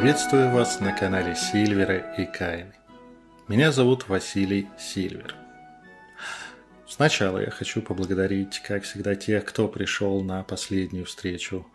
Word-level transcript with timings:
Приветствую 0.00 0.50
вас 0.50 0.80
на 0.80 0.96
канале 0.96 1.36
Сильвера 1.36 1.98
и 2.14 2.24
Кайны. 2.24 2.72
Меня 3.48 3.70
зовут 3.70 4.08
Василий 4.08 4.66
Сильвер. 4.78 5.34
Сначала 6.88 7.36
я 7.36 7.50
хочу 7.50 7.82
поблагодарить, 7.82 8.62
как 8.66 8.84
всегда, 8.84 9.14
тех, 9.14 9.44
кто 9.44 9.68
пришел 9.68 10.22
на 10.22 10.42
последнюю 10.42 11.04
встречу 11.04 11.66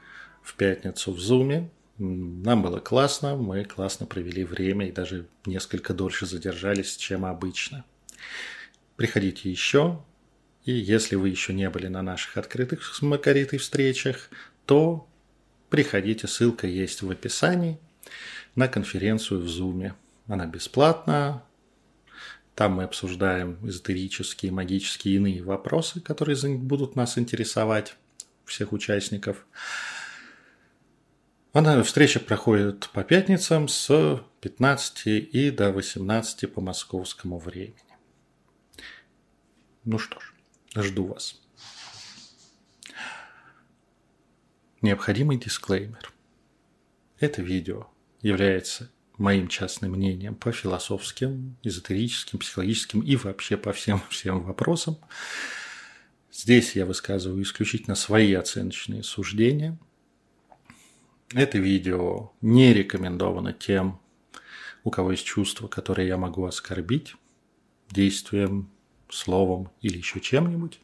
в 0.41 0.55
пятницу 0.55 1.11
в 1.11 1.19
Зуме. 1.19 1.69
Нам 1.99 2.63
было 2.63 2.79
классно, 2.79 3.35
мы 3.35 3.63
классно 3.63 4.07
провели 4.07 4.43
время 4.43 4.87
и 4.87 4.91
даже 4.91 5.27
несколько 5.45 5.93
дольше 5.93 6.25
задержались, 6.25 6.97
чем 6.97 7.25
обычно. 7.25 7.85
Приходите 8.95 9.51
еще, 9.51 10.03
и 10.63 10.71
если 10.71 11.15
вы 11.15 11.29
еще 11.29 11.53
не 11.53 11.69
были 11.69 11.85
на 11.89 12.01
наших 12.01 12.37
открытых 12.37 12.85
с 12.85 13.03
Макаритой 13.03 13.59
встречах, 13.59 14.31
то 14.65 15.07
приходите, 15.69 16.27
ссылка 16.27 16.65
есть 16.65 17.03
в 17.03 17.11
описании 17.11 17.79
на 18.55 18.67
конференцию 18.67 19.41
в 19.41 19.45
Zoom. 19.45 19.93
Она 20.27 20.45
бесплатна. 20.45 21.43
Там 22.55 22.73
мы 22.73 22.83
обсуждаем 22.83 23.59
эзотерические, 23.67 24.51
магические 24.51 25.15
и 25.15 25.17
иные 25.17 25.43
вопросы, 25.43 25.99
которые 25.99 26.37
будут 26.57 26.95
нас 26.95 27.17
интересовать, 27.17 27.97
всех 28.45 28.71
участников. 28.71 29.45
Она, 31.51 31.81
встреча 31.83 32.19
проходит 32.19 32.89
по 32.93 33.03
пятницам 33.03 33.67
с 33.67 34.21
15 34.41 35.07
и 35.07 35.51
до 35.51 35.71
18 35.71 36.53
по 36.53 36.61
московскому 36.61 37.39
времени. 37.39 37.75
Ну 39.83 39.99
что 39.99 40.19
ж, 40.19 40.33
жду 40.75 41.07
вас. 41.07 41.41
Необходимый 44.81 45.37
дисклеймер. 45.37 46.11
Это 47.19 47.41
видео 47.41 47.89
является 48.25 48.89
моим 49.17 49.47
частным 49.47 49.91
мнением 49.91 50.33
по 50.33 50.51
философским, 50.51 51.57
эзотерическим, 51.61 52.39
психологическим 52.39 53.01
и 53.01 53.15
вообще 53.15 53.55
по 53.55 53.71
всем 53.71 54.01
всем 54.09 54.41
вопросам. 54.41 54.97
Здесь 56.31 56.75
я 56.75 56.87
высказываю 56.87 57.43
исключительно 57.43 57.93
свои 57.93 58.33
оценочные 58.33 59.03
суждения. 59.03 59.77
Это 61.33 61.59
видео 61.59 62.31
не 62.41 62.73
рекомендовано 62.73 63.53
тем, 63.53 63.99
у 64.83 64.89
кого 64.89 65.11
есть 65.11 65.25
чувства, 65.25 65.67
которые 65.67 66.07
я 66.07 66.17
могу 66.17 66.45
оскорбить 66.45 67.15
действием, 67.91 68.71
словом 69.07 69.69
или 69.81 69.97
еще 69.97 70.19
чем-нибудь. 70.19 70.79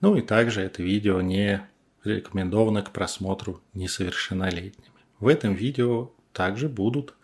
Ну 0.00 0.16
и 0.16 0.22
также 0.22 0.60
это 0.60 0.84
видео 0.84 1.20
не 1.22 1.60
рекомендовано 2.04 2.82
к 2.82 2.92
просмотру 2.92 3.60
несовершеннолетними. 3.74 4.94
В 5.18 5.26
этом 5.26 5.54
видео 5.54 6.12
также 6.38 6.68
будут 6.68 7.16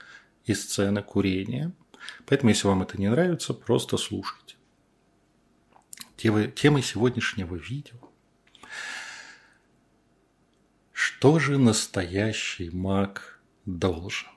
и 0.45 0.55
сцены 0.55 1.01
курения. 1.01 1.73
Поэтому, 2.27 2.51
если 2.51 2.67
вам 2.67 2.83
это 2.83 2.99
не 2.99 3.09
нравится, 3.09 3.55
просто 3.55 3.97
слушайте. 3.97 4.57
Темой 6.17 6.83
сегодняшнего 6.83 7.55
видео 7.55 7.97
Что 10.93 11.39
же 11.39 11.59
настоящий 11.59 12.71
маг 12.71 13.41
должен? 13.67 14.29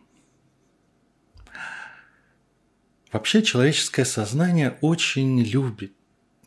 Вообще 3.11 3.42
человеческое 3.42 4.05
сознание 4.05 4.78
очень 4.81 5.42
любит 5.42 5.96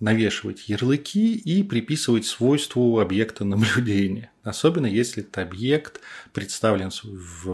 навешивать 0.01 0.69
ярлыки 0.69 1.35
и 1.35 1.63
приписывать 1.63 2.27
свойству 2.27 2.99
объекта 2.99 3.45
наблюдения. 3.45 4.33
Особенно 4.43 4.87
если 4.87 5.23
этот 5.23 5.39
объект 5.39 6.01
представлен 6.33 6.91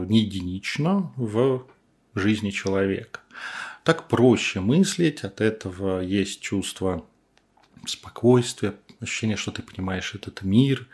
не 0.08 0.20
единично 0.20 1.12
в 1.16 1.66
жизни 2.14 2.50
человека. 2.50 3.20
Так 3.84 4.08
проще 4.08 4.60
мыслить, 4.60 5.22
от 5.24 5.40
этого 5.40 6.00
есть 6.00 6.40
чувство 6.40 7.04
спокойствия, 7.86 8.74
ощущение, 9.00 9.36
что 9.36 9.50
ты 9.50 9.62
понимаешь 9.62 10.14
этот 10.14 10.42
мир. 10.42 10.88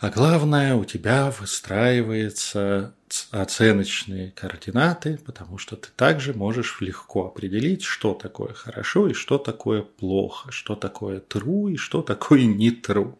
А 0.00 0.08
главное, 0.08 0.76
у 0.76 0.86
тебя 0.86 1.30
выстраивается 1.30 2.94
оценочные 3.32 4.30
координаты, 4.30 5.18
потому 5.26 5.58
что 5.58 5.76
ты 5.76 5.90
также 5.94 6.32
можешь 6.32 6.80
легко 6.80 7.26
определить, 7.26 7.82
что 7.82 8.14
такое 8.14 8.54
хорошо 8.54 9.08
и 9.08 9.12
что 9.12 9.36
такое 9.36 9.82
плохо, 9.82 10.50
что 10.52 10.74
такое 10.74 11.20
true 11.20 11.72
и 11.72 11.76
что 11.76 12.00
такое 12.00 12.44
не 12.44 12.70
true. 12.70 13.14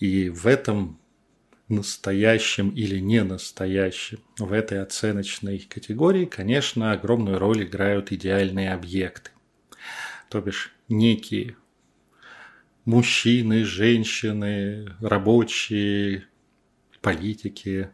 И 0.00 0.30
в 0.30 0.48
этом 0.48 0.98
настоящем 1.68 2.70
или 2.70 2.98
не 2.98 3.22
настоящем, 3.22 4.18
в 4.40 4.52
этой 4.52 4.82
оценочной 4.82 5.60
категории, 5.60 6.24
конечно, 6.24 6.90
огромную 6.90 7.38
роль 7.38 7.62
играют 7.62 8.10
идеальные 8.10 8.72
объекты. 8.72 9.30
То 10.28 10.40
бишь 10.40 10.74
некие 10.88 11.54
мужчины, 12.86 13.64
женщины, 13.64 14.96
рабочие, 15.00 16.26
политики, 17.02 17.90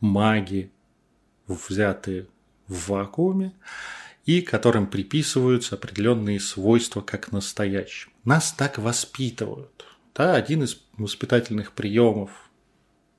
маги, 0.00 0.70
взятые 1.46 2.26
в 2.66 2.88
вакууме, 2.88 3.52
и 4.24 4.40
которым 4.40 4.86
приписываются 4.86 5.74
определенные 5.74 6.40
свойства 6.40 7.00
как 7.00 7.32
настоящим. 7.32 8.10
Нас 8.24 8.52
так 8.52 8.78
воспитывают. 8.78 9.84
Да, 10.14 10.34
один 10.34 10.62
из 10.62 10.80
воспитательных 10.96 11.72
приемов 11.72 12.50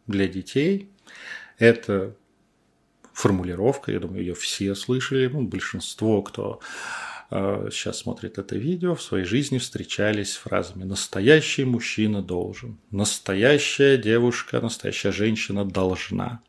для 0.08 0.28
детей– 0.28 0.90
это 1.58 2.16
формулировка, 3.14 3.92
я 3.92 4.00
думаю, 4.00 4.22
ее 4.22 4.36
все 4.36 4.76
слышали, 4.76 5.28
ну, 5.28 5.42
большинство, 5.42 6.22
кто 6.22 6.62
сейчас 7.30 8.00
смотрит 8.00 8.38
это 8.38 8.56
видео, 8.56 8.96
в 8.96 9.02
своей 9.02 9.26
жизни 9.26 9.60
встречались 9.60 10.36
фразами 10.36 10.84
«настоящий 10.84 11.64
мужчина 11.64 12.22
должен», 12.24 12.78
«настоящая 12.92 13.98
девушка, 13.98 14.62
настоящая 14.62 15.12
женщина 15.12 15.64
должна». 15.64 16.42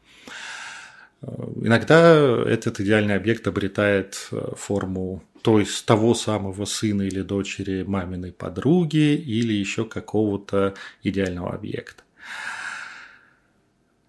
Иногда 1.21 2.15
этот 2.47 2.81
идеальный 2.81 3.15
объект 3.15 3.47
обретает 3.47 4.29
э, 4.33 4.53
форму 4.57 5.23
то 5.43 5.59
есть 5.59 5.87
того 5.87 6.15
самого 6.15 6.65
сына 6.65 7.03
или 7.03 7.23
дочери 7.23 7.83
маминой 7.83 8.33
подруги 8.33 9.15
или 9.15 9.53
еще 9.53 9.85
какого-то 9.85 10.75
идеального 11.03 11.55
объекта. 11.55 12.03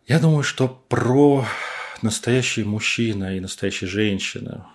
Я 0.08 0.20
думаю, 0.20 0.44
что 0.44 0.68
про 0.68 1.46
настоящий 2.02 2.64
мужчина 2.64 3.38
и 3.38 3.40
настоящая 3.40 3.88
женщина 3.88 4.68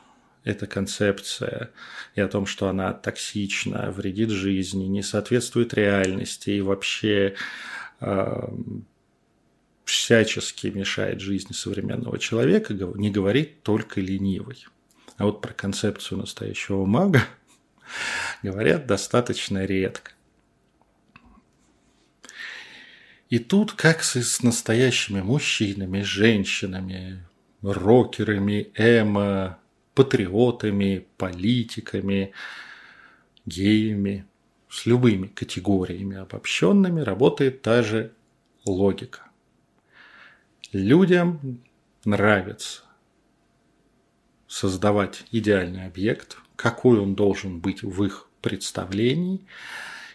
эта 0.46 0.68
концепция 0.68 1.70
и 2.14 2.20
о 2.20 2.28
том, 2.28 2.46
что 2.46 2.68
она 2.68 2.92
токсична, 2.92 3.90
вредит 3.90 4.30
жизни, 4.30 4.84
не 4.84 5.02
соответствует 5.02 5.74
реальности 5.74 6.50
и 6.50 6.60
вообще 6.60 7.34
э, 8.00 8.48
всячески 9.84 10.68
мешает 10.68 11.20
жизни 11.20 11.52
современного 11.52 12.18
человека, 12.18 12.74
не 12.74 13.10
говорит 13.10 13.64
только 13.64 14.00
ленивый. 14.00 14.64
А 15.16 15.24
вот 15.24 15.40
про 15.40 15.52
концепцию 15.52 16.18
настоящего 16.18 16.86
мага 16.86 17.22
говорят 18.44 18.86
достаточно 18.86 19.64
редко. 19.64 20.12
И 23.30 23.40
тут, 23.40 23.72
как 23.72 24.04
с 24.04 24.42
настоящими 24.44 25.20
мужчинами, 25.20 26.02
женщинами, 26.02 27.24
рокерами, 27.62 28.70
эмо, 28.76 29.58
патриотами, 29.96 31.06
политиками, 31.16 32.32
геями, 33.46 34.26
с 34.68 34.84
любыми 34.84 35.28
категориями 35.28 36.18
обобщенными 36.18 37.00
работает 37.00 37.62
та 37.62 37.82
же 37.82 38.12
логика. 38.66 39.22
Людям 40.72 41.62
нравится 42.04 42.82
создавать 44.46 45.24
идеальный 45.32 45.86
объект, 45.86 46.36
какой 46.56 46.98
он 46.98 47.14
должен 47.14 47.58
быть 47.60 47.82
в 47.82 48.04
их 48.04 48.28
представлении, 48.42 49.46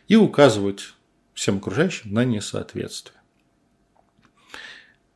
и 0.08 0.16
указывать 0.16 0.94
всем 1.34 1.58
окружающим 1.58 2.14
на 2.14 2.24
несоответствие. 2.24 3.20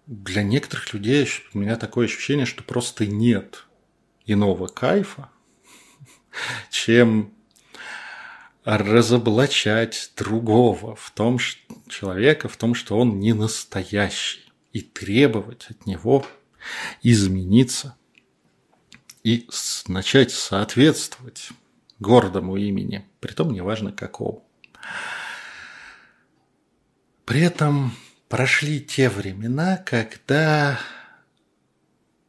Для 0.07 0.41
некоторых 0.41 0.91
людей 0.93 1.27
у 1.53 1.59
меня 1.59 1.75
такое 1.75 2.05
ощущение, 2.05 2.47
что 2.47 2.63
просто 2.63 3.05
нет 3.05 3.64
иного 4.25 4.67
кайфа, 4.67 5.29
чем 6.69 7.33
разоблачать 8.63 10.11
другого 10.17 10.95
в 10.95 11.11
том, 11.11 11.37
что, 11.37 11.75
человека 11.87 12.49
в 12.49 12.57
том, 12.57 12.73
что 12.73 12.97
он 12.97 13.19
не 13.19 13.33
настоящий 13.33 14.51
и 14.73 14.81
требовать 14.81 15.67
от 15.69 15.85
него 15.85 16.25
измениться 17.03 17.95
и 19.23 19.47
начать 19.87 20.31
соответствовать 20.31 21.49
гордому 21.99 22.57
имени, 22.57 23.05
притом 23.19 23.53
неважно 23.53 23.91
какому. 23.91 24.43
При 27.25 27.41
этом 27.41 27.93
прошли 28.29 28.81
те 28.81 29.09
времена, 29.09 29.77
когда 29.77 30.79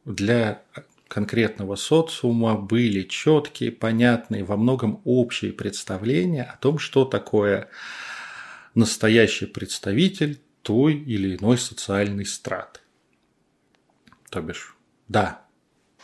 для 0.05 0.63
конкретного 1.07 1.75
социума 1.75 2.55
были 2.55 3.03
четкие, 3.03 3.71
понятные, 3.71 4.43
во 4.43 4.57
многом 4.57 5.01
общие 5.05 5.53
представления 5.53 6.43
о 6.43 6.57
том, 6.57 6.79
что 6.79 7.05
такое 7.05 7.69
настоящий 8.75 9.45
представитель 9.45 10.39
той 10.61 10.95
или 10.95 11.37
иной 11.37 11.57
социальной 11.57 12.25
страты. 12.25 12.81
То 14.29 14.41
бишь, 14.41 14.75
да, 15.07 15.41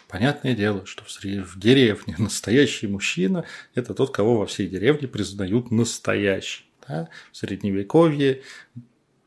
понятное 0.08 0.56
дело, 0.56 0.86
что 0.86 1.04
в 1.04 1.60
деревне 1.60 2.16
настоящий 2.20 2.88
мужчина– 2.88 3.46
это 3.76 3.94
тот, 3.94 4.12
кого 4.12 4.40
во 4.40 4.46
всей 4.46 4.68
деревне 4.68 5.08
признают 5.08 5.72
настоящим. 5.72 6.66
Да? 6.88 7.10
В 7.32 7.38
Средневековье 7.38 8.42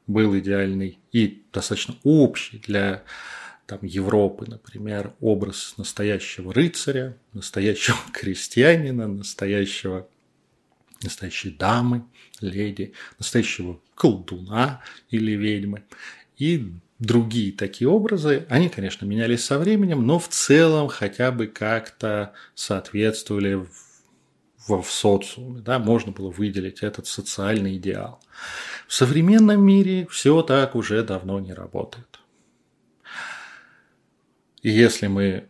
был 0.06 0.38
идеальный 0.38 0.98
и 1.12 1.44
достаточно 1.52 1.96
общий 2.04 2.58
для 2.58 3.02
там, 3.66 3.80
Европы, 3.82 4.46
например, 4.48 5.12
образ 5.20 5.74
настоящего 5.76 6.54
рыцаря, 6.54 7.16
настоящего 7.32 7.96
крестьянина, 8.12 9.08
настоящего, 9.08 10.08
настоящей 11.02 11.50
дамы, 11.50 12.04
леди, 12.40 12.92
настоящего 13.18 13.80
колдуна 13.94 14.82
или 15.10 15.32
ведьмы. 15.32 15.82
И 16.38 16.72
другие 16.98 17.52
такие 17.52 17.88
образы, 17.88 18.46
они, 18.48 18.68
конечно, 18.68 19.04
менялись 19.04 19.44
со 19.44 19.58
временем, 19.58 20.06
но 20.06 20.18
в 20.18 20.28
целом 20.28 20.88
хотя 20.88 21.32
бы 21.32 21.48
как-то 21.48 22.34
соответствовали 22.54 23.54
в, 23.54 23.68
в, 24.68 24.82
в 24.82 24.90
социуме. 24.90 25.60
Да? 25.60 25.78
Можно 25.78 26.12
было 26.12 26.30
выделить 26.30 26.82
этот 26.82 27.06
социальный 27.06 27.76
идеал. 27.76 28.20
В 28.86 28.94
современном 28.94 29.64
мире 29.64 30.06
все 30.08 30.42
так 30.42 30.76
уже 30.76 31.02
давно 31.02 31.40
не 31.40 31.52
работает. 31.52 32.20
И 34.66 34.70
если 34.70 35.06
мы 35.06 35.48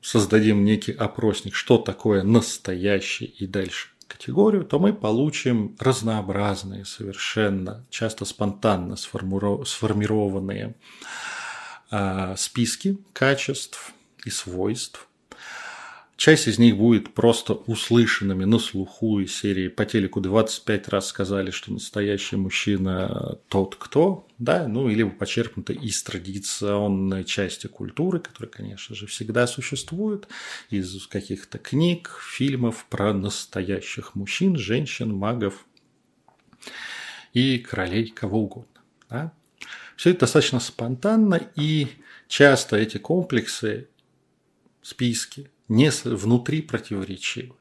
создадим 0.00 0.64
некий 0.64 0.90
опросник, 0.90 1.54
что 1.54 1.78
такое 1.78 2.24
настоящий 2.24 3.26
и 3.26 3.46
дальше 3.46 3.90
категорию, 4.08 4.64
то 4.64 4.80
мы 4.80 4.92
получим 4.92 5.76
разнообразные, 5.78 6.84
совершенно 6.84 7.86
часто 7.90 8.24
спонтанно 8.24 8.96
сформированные 8.96 10.74
а, 11.92 12.34
списки 12.34 12.98
качеств 13.12 13.92
и 14.24 14.30
свойств, 14.30 15.06
Часть 16.24 16.48
из 16.48 16.58
них 16.58 16.78
будет 16.78 17.12
просто 17.12 17.52
услышанными 17.52 18.46
на 18.46 18.58
слуху 18.58 19.20
из 19.20 19.36
серии 19.36 19.68
по 19.68 19.84
телеку 19.84 20.22
25 20.22 20.88
раз 20.88 21.08
сказали, 21.08 21.50
что 21.50 21.70
настоящий 21.70 22.36
мужчина 22.36 23.38
тот 23.48 23.76
кто, 23.76 24.26
да, 24.38 24.66
ну 24.66 24.88
или 24.88 25.02
почерпнуто 25.02 25.74
из 25.74 26.02
традиционной 26.02 27.24
части 27.24 27.66
культуры, 27.66 28.20
которая, 28.20 28.50
конечно 28.50 28.94
же, 28.94 29.06
всегда 29.06 29.46
существует, 29.46 30.26
из 30.70 31.06
каких-то 31.08 31.58
книг, 31.58 32.18
фильмов 32.26 32.86
про 32.88 33.12
настоящих 33.12 34.14
мужчин, 34.14 34.56
женщин, 34.56 35.14
магов 35.14 35.66
и 37.34 37.58
королей, 37.58 38.08
кого 38.08 38.44
угодно. 38.44 38.80
Да? 39.10 39.34
Все 39.94 40.08
это 40.12 40.20
достаточно 40.20 40.58
спонтанно, 40.58 41.50
и 41.54 41.88
часто 42.28 42.76
эти 42.76 42.96
комплексы, 42.96 43.88
списки 44.80 45.50
не 45.68 45.90
внутри 46.04 46.62
противоречивы. 46.62 47.54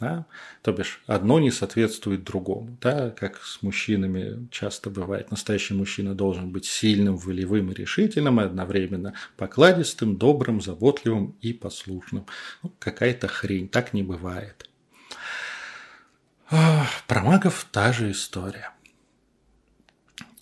Да? 0.00 0.26
То 0.62 0.72
бишь, 0.72 1.02
одно 1.06 1.38
не 1.40 1.50
соответствует 1.50 2.24
другому. 2.24 2.78
Да? 2.80 3.10
Как 3.10 3.42
с 3.42 3.62
мужчинами 3.62 4.48
часто 4.50 4.88
бывает. 4.88 5.30
Настоящий 5.30 5.74
мужчина 5.74 6.14
должен 6.14 6.50
быть 6.50 6.64
сильным, 6.64 7.18
волевым 7.18 7.70
и 7.70 7.74
решительным, 7.74 8.40
и 8.40 8.44
одновременно 8.44 9.14
покладистым, 9.36 10.16
добрым, 10.16 10.62
заботливым 10.62 11.36
и 11.42 11.52
послушным. 11.52 12.24
Ну, 12.62 12.72
какая-то 12.78 13.28
хрень. 13.28 13.68
Так 13.68 13.92
не 13.92 14.02
бывает. 14.02 14.70
Про 16.48 17.22
магов 17.22 17.66
та 17.70 17.92
же 17.92 18.10
история. 18.10 18.72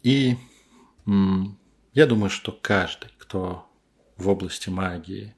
И 0.05 0.37
я 1.05 2.07
думаю, 2.07 2.31
что 2.31 2.53
каждый, 2.53 3.11
кто 3.19 3.69
в 4.17 4.29
области 4.29 4.71
магии 4.71 5.35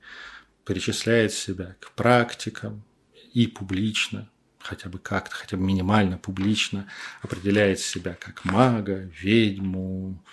причисляет 0.71 1.33
себя 1.33 1.75
к 1.81 1.91
практикам 1.97 2.85
и 3.33 3.49
публично, 3.49 4.31
хотя 4.61 4.89
бы 4.89 5.01
как-то, 5.01 5.35
хотя 5.35 5.57
бы 5.57 5.65
минимально 5.65 6.17
публично 6.17 6.89
определяет 7.23 7.81
себя 7.81 8.15
как 8.15 8.45
мага, 8.45 9.11
ведьму, 9.21 10.25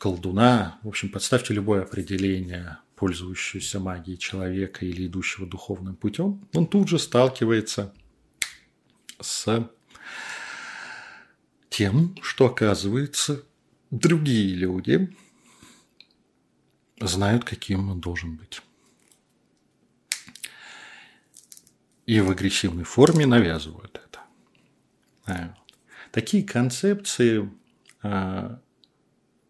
колдуна. 0.00 0.80
В 0.82 0.88
общем, 0.88 1.08
подставьте 1.08 1.54
любое 1.54 1.82
определение 1.82 2.78
пользующегося 2.96 3.78
магией 3.78 4.18
человека 4.18 4.84
или 4.84 5.06
идущего 5.06 5.46
духовным 5.46 5.94
путем, 5.94 6.48
он 6.52 6.66
тут 6.66 6.88
же 6.88 6.98
сталкивается 6.98 7.94
с 9.20 9.70
тем, 11.70 12.16
что 12.22 12.46
оказывается 12.46 13.44
другие 13.92 14.56
люди 14.56 15.16
знают, 16.98 17.44
каким 17.44 17.90
он 17.90 18.00
должен 18.00 18.34
быть. 18.34 18.60
И 22.06 22.20
в 22.20 22.30
агрессивной 22.30 22.84
форме 22.84 23.26
навязывают 23.26 24.00
это. 25.26 25.54
Такие 26.10 26.44
концепции 26.44 27.50
а, 28.02 28.60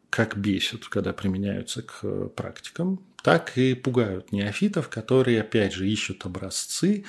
как 0.08 0.36
бесят, 0.36 0.86
когда 0.86 1.12
применяются 1.12 1.82
к 1.82 2.28
практикам, 2.28 3.04
так 3.22 3.58
и 3.58 3.74
пугают 3.74 4.30
неофитов, 4.30 4.88
которые, 4.88 5.40
опять 5.40 5.72
же, 5.72 5.88
ищут 5.88 6.24
образцы 6.24 7.04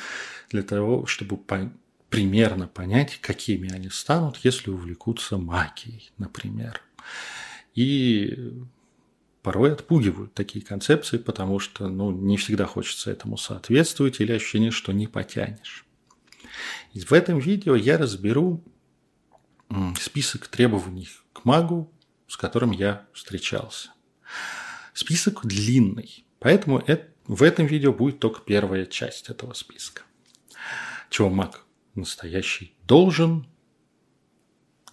для 0.50 0.64
того, 0.64 1.06
чтобы 1.06 1.38
по 1.38 1.72
примерно 2.10 2.68
понять, 2.68 3.20
какими 3.22 3.72
они 3.72 3.90
станут, 3.90 4.38
если 4.44 4.72
увлекутся 4.72 5.38
магией, 5.38 6.12
например. 6.18 6.82
И 7.76 8.54
порой 9.46 9.74
отпугивают 9.74 10.34
такие 10.34 10.66
концепции, 10.66 11.20
потому 11.20 11.60
что 11.60 11.88
ну, 11.88 12.10
не 12.10 12.36
всегда 12.36 12.66
хочется 12.66 13.12
этому 13.12 13.38
соответствовать 13.38 14.20
или 14.20 14.32
ощущение, 14.32 14.72
что 14.72 14.92
не 14.92 15.06
потянешь. 15.06 15.86
И 16.94 17.00
в 17.02 17.14
этом 17.14 17.38
видео 17.38 17.76
я 17.76 18.00
разберу 18.00 18.64
список 20.00 20.48
требований 20.48 21.08
к 21.32 21.46
магу, 21.46 21.94
с 22.28 22.38
которым 22.38 22.72
я 22.72 23.06
встречался. 23.14 23.90
Список 24.96 25.46
длинный, 25.46 26.26
поэтому 26.40 26.80
это, 26.80 27.08
в 27.28 27.44
этом 27.44 27.68
видео 27.68 27.94
будет 27.94 28.18
только 28.18 28.42
первая 28.42 28.88
часть 28.88 29.30
этого 29.30 29.54
списка. 29.54 30.02
Чего 31.12 31.30
маг 31.30 31.66
настоящий 31.94 32.74
должен 32.88 33.46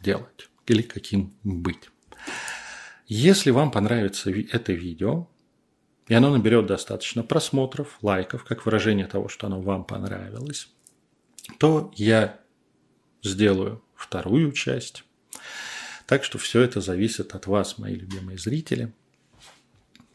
делать 0.02 0.50
или 0.66 0.82
каким 0.82 1.32
быть. 1.42 1.88
Если 3.06 3.50
вам 3.50 3.70
понравится 3.70 4.30
это 4.30 4.72
видео, 4.72 5.28
и 6.08 6.14
оно 6.14 6.30
наберет 6.30 6.66
достаточно 6.66 7.22
просмотров, 7.22 7.98
лайков, 8.02 8.44
как 8.44 8.64
выражение 8.64 9.06
того, 9.06 9.28
что 9.28 9.46
оно 9.46 9.60
вам 9.60 9.84
понравилось, 9.84 10.68
то 11.58 11.92
я 11.94 12.40
сделаю 13.22 13.82
вторую 13.94 14.52
часть. 14.52 15.04
Так 16.06 16.24
что 16.24 16.38
все 16.38 16.60
это 16.60 16.80
зависит 16.80 17.34
от 17.34 17.46
вас, 17.46 17.78
мои 17.78 17.94
любимые 17.94 18.38
зрители. 18.38 18.92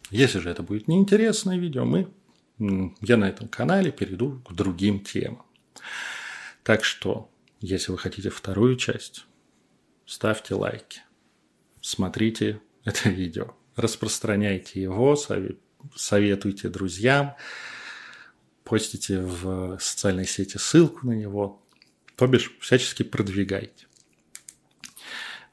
Если 0.10 0.40
же 0.40 0.50
это 0.50 0.64
будет 0.64 0.88
неинтересное 0.88 1.58
видео, 1.58 1.86
мы, 1.86 2.12
я 3.02 3.18
на 3.18 3.30
этом 3.30 3.48
канале 3.48 3.92
перейду 3.92 4.42
к 4.48 4.54
другим 4.54 5.00
темам. 5.00 5.46
Так 6.64 6.84
что, 6.84 7.30
если 7.62 7.92
вы 7.92 7.98
хотите 7.98 8.30
вторую 8.30 8.76
часть, 8.76 9.26
ставьте 10.06 10.54
лайки, 10.54 11.02
смотрите 11.82 12.62
это 12.88 13.10
видео. 13.10 13.54
Распространяйте 13.76 14.82
его, 14.82 15.18
советуйте 15.96 16.70
друзьям, 16.70 17.36
постите 18.64 19.20
в 19.20 19.78
социальной 19.80 20.26
сети 20.26 20.58
ссылку 20.58 21.06
на 21.06 21.12
него, 21.12 21.62
то 22.16 22.28
бишь 22.28 22.58
всячески 22.62 23.04
продвигайте. 23.04 23.88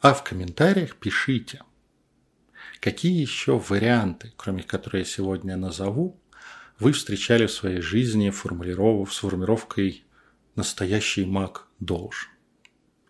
А 0.00 0.14
в 0.14 0.23
комментариях 0.23 0.97
пишите, 0.97 1.62
какие 2.81 3.21
еще 3.21 3.59
варианты, 3.59 4.33
кроме 4.37 4.62
которых 4.62 5.00
я 5.00 5.05
сегодня 5.05 5.57
назову, 5.57 6.21
вы 6.79 6.93
встречали 6.93 7.47
в 7.47 7.53
своей 7.53 7.81
жизни 7.81 8.31
формулировав, 8.31 9.12
с 9.12 9.19
формулировкой 9.19 10.05
«настоящий 10.55 11.25
маг 11.25 11.67
должен». 11.81 12.34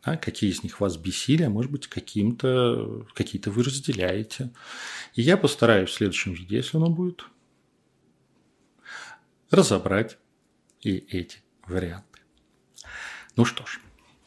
А 0.05 0.19
какие 0.19 0.51
из 0.51 0.63
них 0.63 0.81
вас 0.81 0.99
бесили, 0.99 1.45
а 1.45 1.51
может 1.51 1.73
быть, 1.73 1.87
каким-то, 1.87 3.07
какие-то 3.15 3.51
вы 3.51 3.63
разделяете. 3.63 4.53
И 5.15 5.23
я 5.23 5.39
постараюсь 5.39 5.89
в 5.89 5.95
следующем 5.95 6.35
видео, 6.35 6.59
если 6.59 6.77
оно 6.77 6.91
будет, 6.91 7.25
разобрать 9.51 10.19
и 10.83 10.97
эти 10.97 11.39
варианты. 11.67 12.21
Ну 13.35 13.47
что 13.47 13.65
ж, 13.65 13.81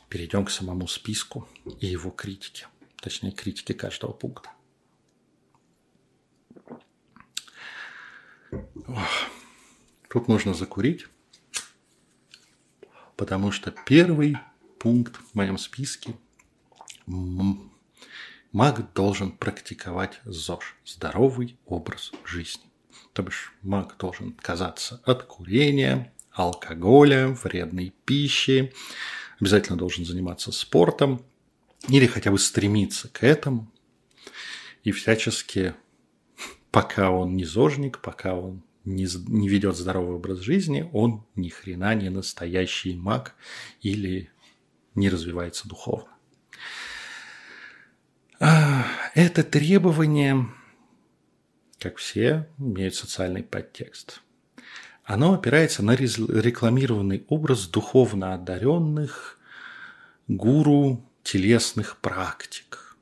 перейдем 0.10 0.46
к 0.46 0.50
самому 0.50 0.88
списку 0.88 1.48
и 1.80 1.86
его 1.86 2.10
критике. 2.10 2.68
Точнее, 2.96 3.32
критике 3.32 3.76
каждого 3.76 4.14
пункта. 4.14 4.50
Тут 10.10 10.28
нужно 10.28 10.56
закурить, 10.56 11.06
потому 13.16 13.52
что 13.52 13.70
первый 13.86 14.38
пункт 14.88 15.18
в 15.18 15.36
моем 15.36 15.58
списке 15.58 16.16
маг 18.54 18.94
должен 18.94 19.34
практиковать 19.34 20.22
ЗОЖ– 20.24 20.78
здоровый 20.86 21.58
образ 21.66 22.14
жизни. 22.24 22.64
То 23.12 23.22
бишь 23.22 23.52
маг 23.64 23.98
должен 24.00 24.30
отказаться 24.30 25.02
от 25.04 25.24
курения, 25.24 26.14
алкоголя, 26.32 27.28
вредной 27.44 27.94
пищи, 28.06 28.72
обязательно 29.42 29.78
должен 29.78 30.06
заниматься 30.06 30.54
спортом 30.54 31.22
или 31.90 32.08
хотя 32.08 32.32
бы 32.32 32.40
стремиться 32.40 33.10
к 33.10 33.24
этому. 33.24 33.70
И 34.86 34.94
всячески, 34.94 35.76
пока 36.72 37.12
он 37.12 37.36
не 37.36 37.44
зожник, 37.44 38.00
пока 38.00 38.36
он 38.36 38.64
не, 38.86 39.06
не 39.28 39.50
ведет 39.50 39.76
здоровый 39.76 40.16
образ 40.16 40.40
жизни, 40.40 40.90
он 40.94 41.26
ни 41.36 41.50
хрена 41.50 41.94
не 41.94 42.10
настоящий 42.10 42.96
маг 42.96 43.36
или 43.82 44.32
не 44.98 45.10
развивается 45.10 45.68
духовно. 45.70 46.10
А, 48.40 48.86
это 49.14 49.44
требование, 49.44 50.48
как 51.80 51.98
все, 51.98 52.48
имеет 52.58 52.96
социальный 52.96 53.44
подтекст. 53.44 54.22
Оно 55.04 55.34
опирается 55.34 55.84
на 55.84 55.96
рекламированный 55.96 57.24
образ 57.30 57.68
духовно 57.68 58.34
одаренных 58.34 59.40
гуру 60.28 61.10
телесных 61.24 61.98
практик, 61.98 62.98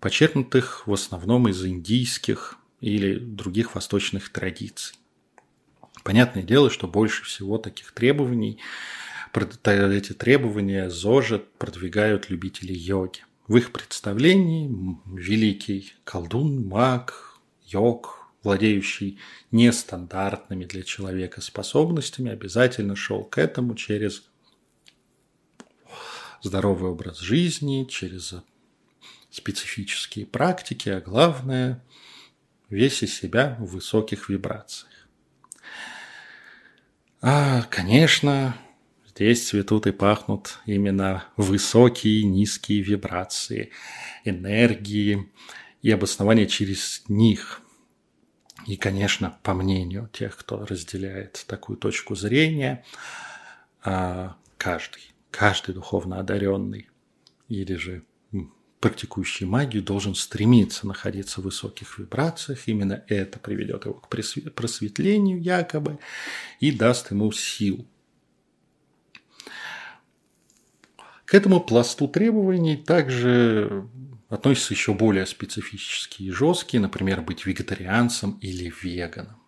почерпнутых 0.00 0.86
в 0.86 0.92
основном 0.92 1.48
из 1.48 1.64
индийских 1.64 2.56
или 2.80 3.18
других 3.18 3.74
восточных 3.74 4.30
традиций. 4.30 4.96
Понятное 6.04 6.44
дело, 6.44 6.70
что 6.70 6.86
больше 6.86 7.24
всего 7.24 7.58
таких 7.58 7.90
требований, 7.92 8.60
эти 9.92 10.12
требования 10.12 10.90
ЗОЖа 10.90 11.38
продвигают 11.58 12.30
любители 12.30 12.72
йоги. 12.72 13.20
В 13.46 13.56
их 13.56 13.72
представлении 13.72 14.70
великий 15.06 15.92
колдун, 16.04 16.66
маг, 16.66 17.38
йог, 17.64 18.32
владеющий 18.42 19.18
нестандартными 19.50 20.64
для 20.64 20.82
человека 20.82 21.40
способностями, 21.40 22.30
обязательно 22.30 22.96
шел 22.96 23.24
к 23.24 23.38
этому 23.38 23.74
через 23.74 24.24
здоровый 26.42 26.90
образ 26.90 27.18
жизни, 27.18 27.84
через 27.84 28.34
специфические 29.30 30.26
практики, 30.26 30.88
а 30.88 31.00
главное– 31.00 31.84
весь 32.68 33.02
из 33.02 33.14
себя 33.14 33.56
в 33.60 33.66
высоких 33.66 34.28
вибрациях. 34.28 34.92
А, 37.20 37.62
конечно, 37.70 38.56
здесь 39.16 39.48
цветут 39.48 39.86
и 39.86 39.92
пахнут 39.92 40.58
именно 40.66 41.24
высокие 41.36 42.22
низкие 42.24 42.82
вибрации, 42.82 43.70
энергии 44.24 45.32
и 45.80 45.90
обоснования 45.90 46.46
через 46.46 47.02
них. 47.08 47.62
И, 48.66 48.76
конечно, 48.76 49.38
по 49.42 49.54
мнению 49.54 50.10
тех, 50.12 50.36
кто 50.36 50.64
разделяет 50.66 51.44
такую 51.46 51.78
точку 51.78 52.14
зрения, 52.14 52.84
а, 53.82 54.36
каждый, 54.58 55.14
каждый 55.30 55.74
духовно 55.74 56.18
одаренный 56.18 56.88
или 57.48 57.74
же 57.74 58.04
практикующий 58.80 59.46
магию 59.46 59.82
должен 59.82 60.14
стремиться 60.14 60.86
находиться 60.86 61.40
в 61.40 61.44
высоких 61.44 61.98
вибрациях. 61.98 62.68
Именно 62.68 63.02
это 63.08 63.38
приведет 63.38 63.86
его 63.86 63.94
к 63.94 64.08
просветлению 64.08 65.40
якобы 65.40 65.98
и 66.60 66.70
даст 66.70 67.10
ему 67.10 67.32
сил. 67.32 67.86
К 71.26 71.34
этому 71.34 71.60
пласту 71.60 72.06
требований 72.06 72.76
также 72.76 73.88
относятся 74.28 74.74
еще 74.74 74.94
более 74.94 75.26
специфические 75.26 76.28
и 76.28 76.32
жесткие, 76.32 76.80
например, 76.80 77.20
быть 77.20 77.46
вегетарианцем 77.46 78.38
или 78.40 78.72
веганом. 78.82 79.42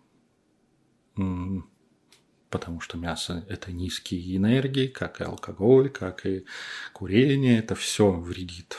Потому 2.49 2.81
что 2.81 2.97
мясо– 2.97 3.45
это 3.49 3.71
низкие 3.71 4.35
энергии, 4.35 4.87
как 4.87 5.21
и 5.21 5.23
алкоголь, 5.23 5.89
как 5.89 6.25
и 6.25 6.45
курение. 6.93 7.59
Это 7.59 7.75
все 7.75 8.11
вредит 8.11 8.77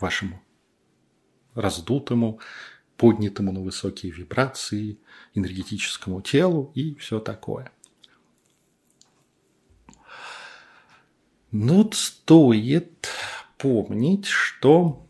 вашему 0.00 0.42
раздутому, 1.54 2.40
поднятому 2.96 3.52
на 3.52 3.60
высокие 3.60 4.10
вибрации, 4.10 4.98
энергетическому 5.34 6.22
телу 6.22 6.72
и 6.74 6.94
все 6.94 7.20
такое. 7.20 7.72
Но 11.50 11.90
стоит 11.92 13.08
помнить, 13.56 14.26
что 14.26 15.06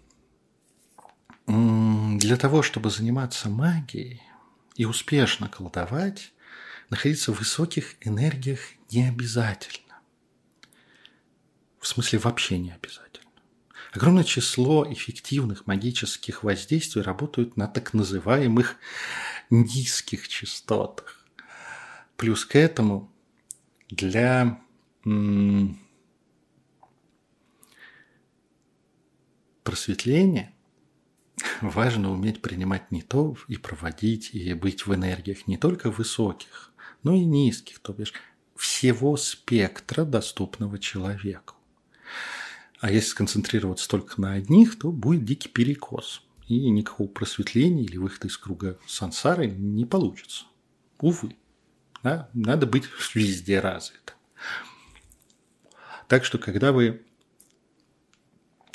для 1.47 2.37
того, 2.37 2.63
чтобы 2.63 2.91
заниматься 2.91 3.49
магией 3.49 4.23
и 4.77 4.85
успешно 4.85 5.49
колдовать, 5.49 6.33
находиться 6.91 7.33
в 7.33 7.39
высоких 7.39 7.97
энергиях 8.07 8.61
не 8.91 9.09
обязательно. 9.09 9.99
В 11.81 11.87
смысле, 11.87 12.19
вообще 12.19 12.59
не 12.59 12.73
обязательно. 12.73 13.09
Огромное 13.93 14.25
число 14.25 14.91
эффективных 14.91 15.67
магических 15.67 16.45
воздействий 16.45 17.03
работают 17.03 17.57
на 17.57 17.67
так 17.67 17.95
называемых 17.95 18.77
низких 19.51 20.29
частотах. 20.29 21.25
Плюс 22.17 22.45
к 22.45 22.55
этому 22.57 23.11
для 23.89 24.61
просветления 29.69 30.55
важно 31.61 32.11
уметь 32.11 32.41
принимать 32.41 32.91
не 32.91 33.03
то 33.03 33.37
и 33.49 33.59
проводить, 33.59 34.31
и 34.33 34.55
быть 34.55 34.87
в 34.87 34.95
энергиях 34.95 35.47
не 35.47 35.59
только 35.59 35.91
высоких, 35.91 36.73
но 37.03 37.15
и 37.15 37.23
низких, 37.23 37.79
то 37.81 37.93
бишь 37.93 38.15
всего 38.57 39.19
спектра 39.19 40.07
доступного 40.07 40.79
человеку. 40.79 41.55
А 42.81 42.91
если 42.91 43.11
сконцентрироваться 43.11 43.91
только 43.91 44.19
на 44.19 44.33
одних, 44.33 44.79
то 44.79 44.91
будет 44.91 45.27
дикий 45.27 45.51
перекос. 45.51 46.23
И 46.47 46.71
никакого 46.71 47.09
просветления 47.09 47.85
или 47.85 47.99
выхода 47.99 48.29
из 48.29 48.39
круга 48.39 48.79
сансары 48.87 49.49
не 49.51 49.85
получится. 49.85 50.47
Увы. 50.99 51.37
Да? 52.03 52.31
Надо 52.33 52.65
быть 52.65 52.85
везде 53.15 53.61
развитым. 53.61 54.17
Так 56.07 56.25
что, 56.25 56.39
когда 56.39 56.73
вы 56.73 57.03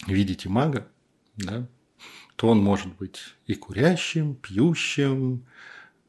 видите 0.07 0.49
мага, 0.49 0.87
да, 1.35 1.67
то 2.35 2.49
он 2.49 2.59
может 2.59 2.95
быть 2.95 3.35
и 3.45 3.55
курящим, 3.55 4.35
пьющим, 4.35 5.45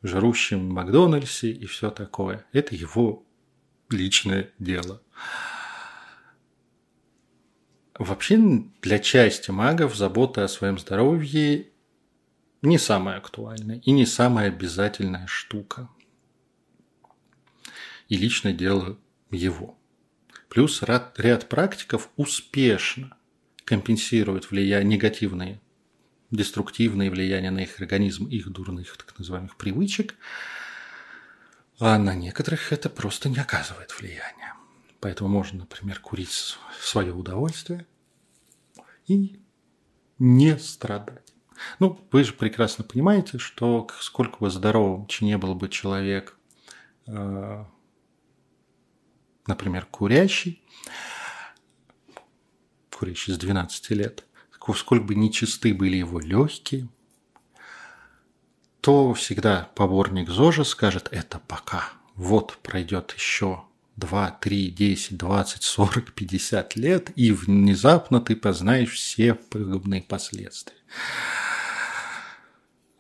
жрущим 0.03 0.69
в 0.69 0.73
Макдональдсе 0.73 1.51
и 1.51 1.67
все 1.67 1.91
такое. 1.91 2.45
Это 2.53 2.75
его 2.75 3.25
личное 3.91 4.51
дело. 4.59 5.03
Вообще 7.99 8.39
для 8.83 8.99
части 8.99 9.51
магов 9.51 9.95
забота 9.95 10.45
о 10.45 10.49
своем 10.49 10.79
здоровье 10.79 11.69
не 12.63 12.79
самая 12.79 13.19
актуальная 13.19 13.79
и 13.79 13.93
не 13.93 14.05
самая 14.05 14.49
обязательная 14.49 15.27
штука. 15.27 15.89
И 18.09 18.17
личное 18.17 18.53
дело 18.53 18.99
его. 19.31 19.79
Плюс 20.49 20.83
ряд, 20.83 21.19
ряд 21.19 21.49
практиков 21.49 22.11
успешно 22.17 23.17
компенсируют 23.65 24.51
влияние, 24.51 24.97
негативные, 24.97 25.61
деструктивные 26.31 27.11
влияния 27.11 27.51
на 27.51 27.61
их 27.61 27.81
организм, 27.81 28.27
их 28.27 28.51
дурных 28.51 28.97
так 28.97 29.19
называемых 29.19 29.57
привычек, 29.57 30.15
а 31.79 31.99
на 31.99 32.15
некоторых 32.15 32.73
это 32.73 32.89
просто 32.89 33.29
не 33.29 33.39
оказывает 33.39 33.91
влияния. 33.99 34.55
Поэтому 35.01 35.29
можно, 35.29 35.61
например, 35.61 36.01
курить 36.01 36.57
свое 36.81 37.13
удовольствие 37.13 37.87
и 39.07 39.41
не 40.19 40.59
страдать. 40.59 41.35
Ну, 41.79 42.01
вы 42.11 42.25
же 42.25 42.33
прекрасно 42.33 42.85
понимаете, 42.85 43.39
что 43.39 43.87
сколько 44.01 44.39
бы 44.39 44.51
здоровым 44.51 45.07
не 45.21 45.39
был 45.39 45.55
бы 45.55 45.69
человек, 45.69 46.37
э, 47.07 47.65
например, 49.47 49.87
курящий, 49.87 50.63
курящий 52.95 53.35
с 53.35 53.39
12 53.39 53.91
лет, 53.91 54.25
сколько 54.77 55.05
бы 55.05 55.15
нечисты 55.15 55.75
были 55.75 55.97
его 55.97 56.21
легкие, 56.21 56.89
то 58.81 59.15
всегда 59.15 59.71
поборник 59.75 60.29
ЗОЖа 60.29 60.65
скажет 60.65 61.09
«это 61.11 61.39
пока». 61.39 61.91
Вот 62.15 62.59
пройдет 62.63 63.13
еще 63.17 63.65
2, 63.97 64.31
3, 64.41 64.71
10, 64.71 65.17
20, 65.17 65.63
40, 65.63 66.13
50 66.13 66.77
лет, 66.77 67.11
и 67.17 67.33
внезапно 67.33 68.21
ты 68.21 68.37
познаешь 68.37 68.93
все 68.93 69.35
пагубные 69.35 70.03
последствия. 70.03 70.77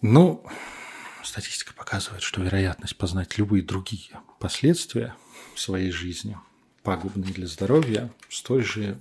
Ну, 0.00 0.44
статистика 1.22 1.72
показывает, 1.74 2.22
что 2.22 2.42
вероятность 2.42 2.96
познать 2.96 3.38
любые 3.38 3.62
другие 3.62 4.20
последствия 4.38 5.14
в 5.54 5.60
своей 5.60 5.90
жизни, 5.90 6.36
пагубные 6.82 7.32
для 7.32 7.46
здоровья, 7.46 8.12
столь 8.28 8.64
же 8.64 9.00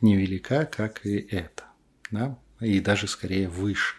невелика, 0.00 0.64
как 0.66 1.04
и 1.06 1.18
это. 1.18 1.64
Да? 2.10 2.38
И 2.60 2.80
даже 2.80 3.08
скорее 3.08 3.48
выше. 3.48 3.96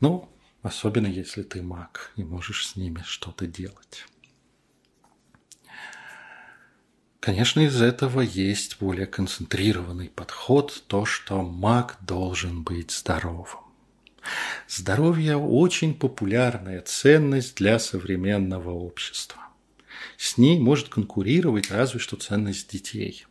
Ну, 0.00 0.28
особенно 0.62 1.06
если 1.06 1.42
ты 1.42 1.62
маг 1.62 2.12
и 2.16 2.24
можешь 2.24 2.66
с 2.66 2.76
ними 2.76 3.02
что-то 3.06 3.46
делать. 3.46 4.06
Конечно, 7.20 7.60
из 7.60 7.80
этого 7.80 8.20
есть 8.20 8.78
более 8.80 9.06
концентрированный 9.06 10.08
подход, 10.08 10.82
то, 10.88 11.04
что 11.04 11.42
маг 11.42 11.98
должен 12.00 12.64
быть 12.64 12.90
здоровым. 12.90 13.60
Здоровье– 14.68 15.36
очень 15.38 15.94
популярная 15.94 16.80
ценность 16.80 17.56
для 17.56 17.78
современного 17.78 18.70
общества. 18.70 19.40
С 20.16 20.36
ней 20.36 20.58
может 20.58 20.88
конкурировать 20.88 21.70
разве 21.70 22.00
что 22.00 22.16
ценность 22.16 22.70
детей. 22.70 23.24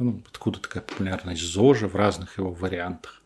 Ну, 0.00 0.22
откуда 0.30 0.58
такая 0.58 0.82
популярность 0.82 1.42
ЗОЖа 1.42 1.86
в 1.86 1.94
разных 1.94 2.38
его 2.38 2.52
вариантах. 2.52 3.20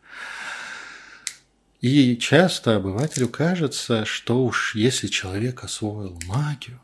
И 1.79 2.17
часто 2.17 2.75
обывателю 2.75 3.29
кажется, 3.29 4.03
что 4.03 4.43
уж 4.43 4.75
если 4.75 5.07
человек 5.07 5.63
освоил 5.63 6.19
магию, 6.25 6.81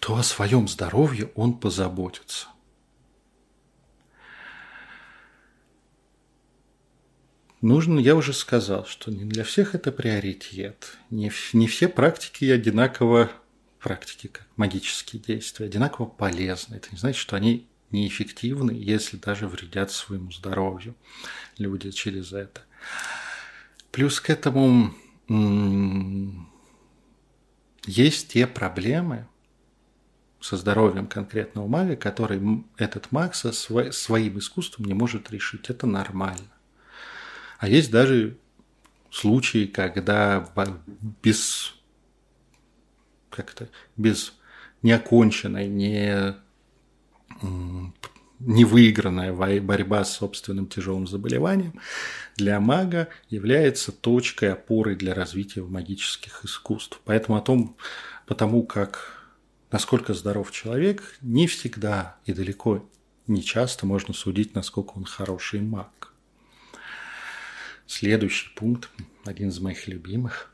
то 0.00 0.16
о 0.16 0.24
своем 0.24 0.66
здоровье 0.66 1.30
он 1.36 1.58
позаботится. 1.58 2.48
Нужно, 7.60 8.00
я 8.00 8.16
уже 8.16 8.32
сказал, 8.32 8.84
что 8.86 9.12
не 9.12 9.24
для 9.24 9.44
всех 9.44 9.76
это 9.76 9.92
приоритет. 9.92 10.96
Не, 11.10 11.30
не 11.52 11.68
все 11.68 11.86
практики 11.86 12.46
одинаково, 12.46 13.30
практики 13.78 14.26
как 14.26 14.48
магические 14.56 15.22
действия, 15.22 15.66
одинаково 15.66 16.06
полезны. 16.06 16.74
Это 16.74 16.88
не 16.90 16.98
значит, 16.98 17.20
что 17.20 17.36
они 17.36 17.68
неэффективны, 17.92 18.72
если 18.72 19.16
даже 19.16 19.46
вредят 19.46 19.90
своему 19.90 20.30
здоровью 20.32 20.94
люди 21.58 21.90
через 21.90 22.32
это. 22.32 22.62
Плюс 23.90 24.20
к 24.20 24.30
этому 24.30 24.94
есть 27.86 28.28
те 28.28 28.46
проблемы 28.46 29.28
со 30.40 30.56
здоровьем 30.56 31.06
конкретного 31.06 31.68
мага, 31.68 31.96
который 31.96 32.64
этот 32.76 33.12
маг 33.12 33.34
со 33.34 33.52
своим 33.52 34.38
искусством 34.38 34.86
не 34.86 34.94
может 34.94 35.30
решить. 35.30 35.70
Это 35.70 35.86
нормально. 35.86 36.50
А 37.58 37.68
есть 37.68 37.90
даже 37.92 38.38
случаи, 39.10 39.66
когда 39.66 40.52
без 41.22 41.74
как-то 43.30 43.68
без 43.96 44.34
неоконченной, 44.82 45.68
не, 45.68 46.34
не 47.42 48.64
выигранная 48.64 49.32
борьба 49.32 50.04
с 50.04 50.16
собственным 50.16 50.66
тяжелым 50.66 51.06
заболеванием 51.06 51.80
для 52.36 52.58
мага 52.60 53.08
является 53.28 53.92
точкой 53.92 54.52
опоры 54.52 54.96
для 54.96 55.14
развития 55.14 55.62
магических 55.62 56.44
искусств. 56.44 57.00
Поэтому 57.04 57.38
о 57.38 57.42
том, 57.42 57.76
потому 58.26 58.64
как 58.64 59.22
насколько 59.70 60.12
здоров 60.14 60.50
человек, 60.50 61.16
не 61.20 61.46
всегда 61.46 62.16
и 62.24 62.32
далеко 62.32 62.88
не 63.26 63.42
часто 63.42 63.86
можно 63.86 64.12
судить, 64.12 64.54
насколько 64.54 64.92
он 64.92 65.04
хороший 65.04 65.60
маг. 65.60 66.12
Следующий 67.86 68.52
пункт, 68.54 68.90
один 69.24 69.50
из 69.50 69.60
моих 69.60 69.86
любимых. 69.86 70.52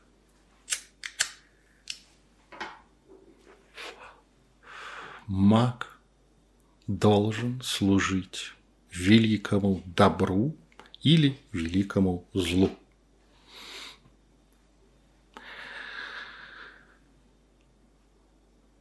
Маг 5.25 5.88
должен 6.89 7.61
служить 7.61 8.55
великому 8.91 9.83
добру 9.85 10.57
или 11.03 11.37
великому 11.51 12.27
злу. 12.33 12.71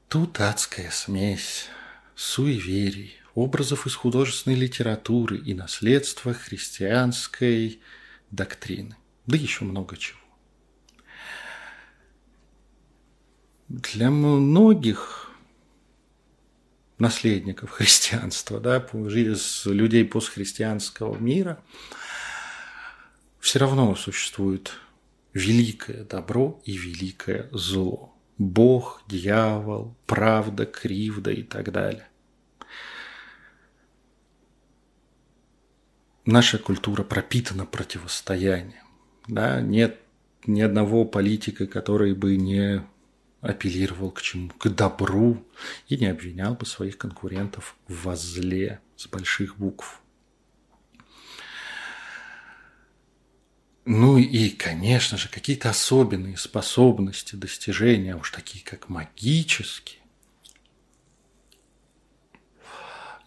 Тут 0.09 0.41
адская 0.41 0.91
смесь 0.91 1.67
суеверий, 2.15 3.13
образов 3.35 3.87
из 3.87 3.95
художественной 3.95 4.57
литературы 4.57 5.37
и 5.37 5.53
наследства 5.53 6.33
христианской 6.33 7.83
доктрины, 8.31 8.97
да 9.27 9.37
еще 9.37 9.67
много 9.67 9.99
чего. 9.99 10.19
Для 13.69 14.11
многих 14.11 15.28
наследников 16.99 17.71
христианства, 17.71 18.61
да, 18.61 18.85
людей 18.93 20.05
постхристианского 20.05 21.17
мира, 21.17 21.63
все 23.41 23.59
равно 23.59 23.95
существует 23.95 24.73
великое 25.33 26.05
добро 26.05 26.61
и 26.65 26.77
великое 26.77 27.49
зло. 27.53 28.15
Бог, 28.37 29.03
дьявол, 29.09 29.97
правда, 30.07 30.65
кривда 30.67 31.31
и 31.31 31.43
так 31.43 31.73
далее. 31.73 32.09
наша 36.29 36.59
культура 36.59 37.03
пропитана 37.03 37.65
противостоянием. 37.65 38.85
Да? 39.27 39.61
Нет 39.61 39.99
ни 40.47 40.61
одного 40.61 41.05
политика, 41.05 41.67
который 41.67 42.15
бы 42.15 42.37
не 42.37 42.83
апеллировал 43.41 44.11
к 44.11 44.23
чему? 44.23 44.51
К 44.51 44.69
добру 44.69 45.45
и 45.89 45.97
не 45.97 46.07
обвинял 46.07 46.55
бы 46.55 46.67
своих 46.67 46.99
конкурентов 46.99 47.77
в 47.87 48.05
возле 48.05 48.81
с 48.97 49.07
больших 49.07 49.57
букв. 49.59 50.01
Ну 53.85 54.19
и, 54.19 54.51
конечно 54.51 55.17
же, 55.17 55.31
какие-то 55.31 55.71
особенные 55.71 56.37
способности, 56.37 57.37
достижения, 57.37 58.17
уж 58.17 58.31
такие 58.33 58.63
как 58.63 58.91
магические, 58.91 59.99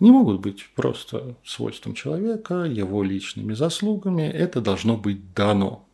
не 0.02 0.12
могут 0.12 0.42
быть 0.42 0.68
просто 0.76 1.36
свойством 1.46 1.94
человека, 1.94 2.64
его 2.64 3.04
личными 3.04 3.54
заслугами. 3.54 4.24
Это 4.24 4.60
должно 4.60 4.98
быть 4.98 5.34
дано. 5.34 5.88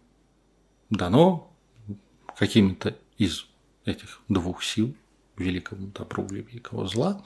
Дано 0.89 1.53
какими-то 2.37 2.97
из 3.17 3.45
этих 3.87 4.21
двух 4.27 4.63
сил, 4.63 4.95
великому 5.37 5.87
добру 5.87 6.25
или 6.27 6.41
великого 6.41 6.85
зла, 6.87 7.23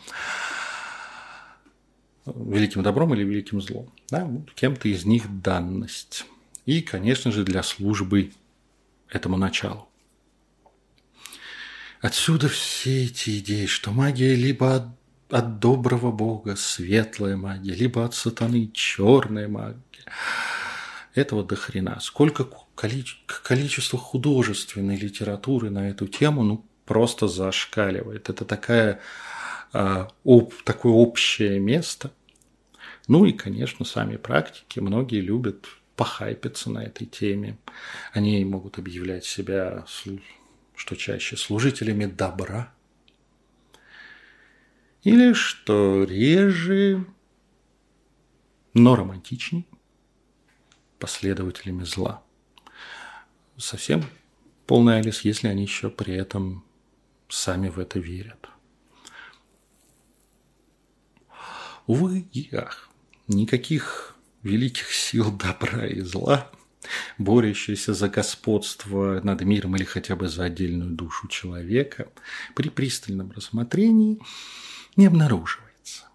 великим 2.26 2.84
добром 2.84 3.14
или 3.14 3.24
великим 3.24 3.62
злом. 3.62 3.92
Да, 4.10 4.30
кем-то 4.56 4.88
из 4.88 5.06
них 5.06 5.42
данность. 5.42 6.26
И, 6.66 6.82
конечно 6.82 7.32
же, 7.32 7.44
для 7.44 7.64
службы 7.64 8.32
этому 9.10 9.38
началу. 9.38 9.88
Отсюда 12.00 12.50
все 12.50 13.06
эти 13.06 13.40
идеи, 13.40 13.66
что 13.66 13.92
магия 13.92 14.36
либо 14.36 14.96
от 15.30 15.60
доброго 15.60 16.12
бога 16.12 16.56
светлая 16.56 17.38
магия, 17.38 17.74
либо 17.74 18.06
от 18.06 18.14
сатаны 18.14 18.70
черная 18.74 19.48
магия. 19.48 19.78
Этого 21.14 21.44
до 21.44 21.56
хрена. 21.56 22.00
Сколько 22.00 22.48
количество 22.76 24.00
художественной 24.00 24.96
литературы 24.96 25.70
на 25.70 25.90
эту 25.90 26.08
тему, 26.08 26.44
ну, 26.44 26.66
просто 26.86 27.28
зашкаливает. 27.28 28.30
Это 28.30 28.46
такая, 28.46 29.00
э, 29.74 30.08
об, 30.24 30.54
такое 30.64 30.94
общее 30.94 31.60
место. 31.60 32.12
Ну 33.08 33.26
и, 33.26 33.34
конечно, 33.34 33.86
сами 33.86 34.16
практики. 34.16 34.80
Многие 34.80 35.20
любят 35.20 35.66
похайпиться 35.96 36.70
на 36.70 36.84
этой 36.84 37.06
теме. 37.06 37.58
Они 38.14 38.44
могут 38.46 38.78
объявлять 38.78 39.26
себя, 39.26 39.86
что 40.76 40.96
чаще, 40.96 41.36
служителями 41.38 42.06
добра– 42.06 42.74
или, 45.04 45.34
что 45.34 46.04
реже, 46.04 47.06
но 48.76 48.96
романтичней, 48.96 49.68
последователями 51.02 51.84
зла. 51.84 52.24
Совсем 53.58 54.06
полный 54.66 55.00
Алис, 55.00 55.22
если 55.22 55.50
они 55.50 55.64
еще 55.64 55.90
при 55.90 56.14
этом 56.14 56.64
сами 57.28 57.68
в 57.68 57.80
это 57.80 58.00
верят. 58.00 58.48
Увы 61.88 62.26
и 62.32 62.50
никаких 63.28 64.16
великих 64.44 64.94
сил 64.94 65.32
добра 65.32 65.86
и 65.86 66.00
зла, 66.00 66.50
борющихся 67.18 67.94
за 67.94 68.08
господство 68.08 69.20
над 69.22 69.42
миром 69.42 69.76
или 69.76 69.84
хотя 69.84 70.16
бы 70.16 70.30
за 70.30 70.46
отдельную 70.46 70.92
душу 70.92 71.28
человека, 71.28 72.10
при 72.56 72.70
пристальном 72.70 73.32
рассмотрении– 73.32 74.20
не 74.96 75.06
обнаруживается. 75.08 76.06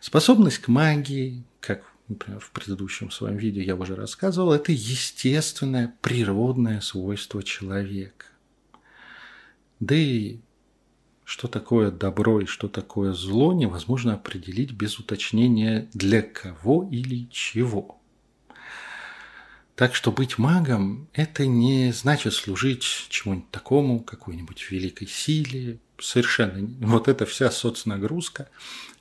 Способность 0.00 0.58
к 0.58 0.68
магии, 0.68 1.44
как 1.60 1.84
например, 2.08 2.40
в 2.40 2.50
предыдущем 2.50 3.10
своем 3.10 3.36
видео 3.36 3.62
я 3.62 3.76
уже 3.76 3.94
рассказывал, 3.94 4.52
это 4.52 4.72
естественное 4.72 5.94
природное 6.00 6.80
свойство 6.80 7.42
человека. 7.42 8.26
Да 9.80 9.94
и 9.94 10.38
что 11.24 11.48
такое 11.48 11.90
добро 11.90 12.40
и 12.40 12.46
что 12.46 12.68
такое 12.68 13.12
зло, 13.12 13.52
невозможно 13.52 14.14
определить 14.14 14.70
без 14.70 14.98
уточнения 14.98 15.88
для 15.92 16.22
кого 16.22 16.88
или 16.90 17.28
чего. 17.30 18.00
Так 19.74 19.94
что 19.94 20.10
быть 20.10 20.38
магом– 20.38 21.08
это 21.12 21.46
не 21.46 21.92
значит 21.92 22.32
служить 22.32 23.06
чему-нибудь 23.10 23.50
такому, 23.50 24.00
какой-нибудь 24.00 24.70
великой 24.70 25.06
силе. 25.06 25.78
Совершенно. 25.98 26.66
Вот 26.86 27.08
эта 27.08 27.26
вся 27.26 27.50
соцнагрузка 27.50 28.48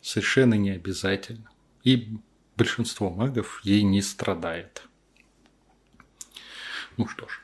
совершенно 0.01 0.55
не 0.55 0.71
обязательно. 0.71 1.49
И 1.83 2.17
большинство 2.55 3.09
магов 3.09 3.61
ей 3.63 3.83
не 3.83 4.01
страдает. 4.01 4.87
Ну 6.97 7.07
что 7.07 7.27
ж. 7.27 7.41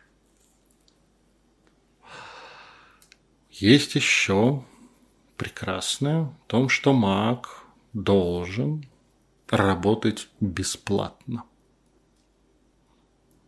Есть 3.52 3.95
еще 3.95 4.63
прекрасное 5.38 6.24
в 6.24 6.36
том, 6.47 6.69
что 6.69 6.93
маг 6.93 7.63
должен 7.93 8.86
работать 9.50 10.30
бесплатно. 10.39 11.43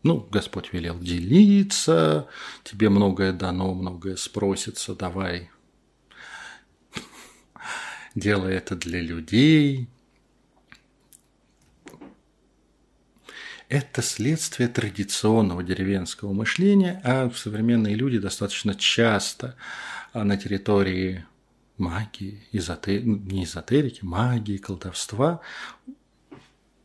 Ну, 0.03 0.27
Господь 0.29 0.73
велел 0.73 0.99
делиться, 0.99 2.27
тебе 2.63 2.89
многое 2.89 3.31
дано, 3.31 3.73
многое 3.73 4.17
спросится, 4.17 4.95
давай. 4.95 5.49
Делай 8.15 8.53
это 8.55 8.75
для 8.75 8.99
людей. 8.99 9.87
Это 13.73 14.03
следствие 14.03 14.69
традиционного 14.69 15.63
деревенского 15.63 16.31
мышления, 16.31 17.01
а 17.03 17.31
современные 17.31 17.95
люди 17.95 18.19
достаточно 18.19 18.75
часто 18.75 19.55
а 20.11 20.23
на 20.23 20.37
территории 20.37 21.25
магии, 21.79 22.43
эзотер... 22.51 23.03
не 23.03 23.45
эзотерики, 23.45 24.05
магии, 24.05 24.57
колдовства 24.57 25.41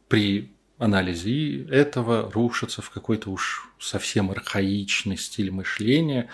при 0.09 0.51
анализе 0.79 1.65
этого 1.65 2.33
рушатся 2.33 2.81
в 2.81 2.89
какой-то 2.89 3.29
уж 3.33 3.69
совсем 3.79 4.31
архаичный 4.31 5.19
стиль 5.19 5.51
мышления, 5.51 6.31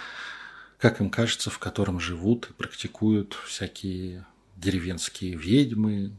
как 0.78 1.00
им 1.00 1.10
кажется, 1.10 1.50
в 1.50 1.58
котором 1.58 1.98
живут 1.98 2.50
и 2.50 2.52
практикуют 2.52 3.36
всякие 3.44 4.24
деревенские 4.54 5.34
ведьмы, 5.34 6.12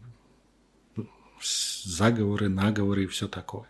заговоры, 1.42 2.50
наговоры 2.50 3.06
и 3.06 3.08
все 3.08 3.30
такое. 3.30 3.70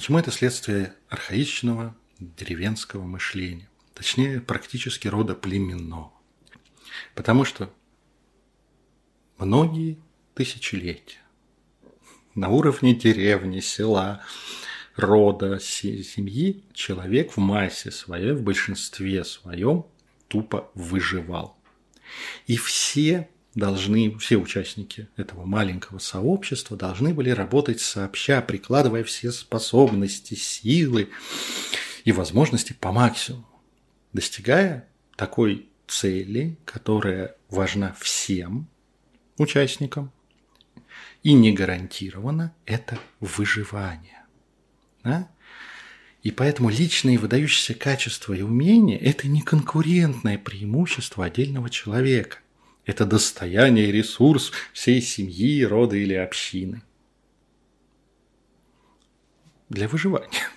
Почему 0.00 0.16
это 0.16 0.30
следствие 0.30 0.94
архаичного 1.10 1.94
деревенского 2.20 3.02
мышления? 3.02 3.68
Точнее, 3.92 4.40
практически 4.40 5.08
рода 5.08 5.34
племенного. 5.34 6.10
Потому 7.14 7.44
что 7.44 7.70
многие 9.36 9.98
тысячелетия 10.32 11.20
на 12.34 12.48
уровне 12.48 12.94
деревни, 12.94 13.60
села, 13.60 14.24
рода, 14.96 15.60
семьи 15.60 16.64
человек 16.72 17.36
в 17.36 17.36
массе 17.36 17.90
своей, 17.90 18.32
в 18.32 18.42
большинстве 18.42 19.22
своем 19.22 19.84
тупо 20.28 20.70
выживал. 20.74 21.58
И 22.46 22.56
все 22.56 23.28
должны, 23.54 24.16
все 24.18 24.36
участники 24.36 25.08
этого 25.16 25.44
маленького 25.44 25.98
сообщества 25.98 26.76
должны 26.76 27.12
были 27.14 27.30
работать 27.30 27.80
сообща, 27.80 28.40
прикладывая 28.42 29.04
все 29.04 29.32
способности, 29.32 30.34
силы 30.34 31.10
и 32.04 32.12
возможности 32.12 32.72
по 32.72 32.92
максимуму, 32.92 33.48
достигая 34.12 34.88
такой 35.16 35.68
цели, 35.86 36.56
которая 36.64 37.36
важна 37.48 37.94
всем 37.98 38.68
участникам, 39.38 40.12
и 41.22 41.32
не 41.32 41.52
гарантировано 41.52 42.54
это 42.64 42.98
выживание. 43.18 44.24
Да? 45.02 45.28
И 46.22 46.30
поэтому 46.30 46.68
личные 46.68 47.18
выдающиеся 47.18 47.74
качества 47.74 48.34
и 48.34 48.42
умения– 48.42 48.98
это 49.00 49.26
не 49.26 49.40
конкурентное 49.40 50.38
преимущество 50.38 51.24
отдельного 51.24 51.70
человека. 51.70 52.38
Это 52.90 53.06
достояние 53.06 53.88
и 53.88 53.92
ресурс 53.92 54.50
всей 54.72 55.00
семьи, 55.00 55.62
рода 55.62 55.94
или 55.94 56.14
общины. 56.14 56.82
Для 59.68 59.86
выживания. 59.86 60.48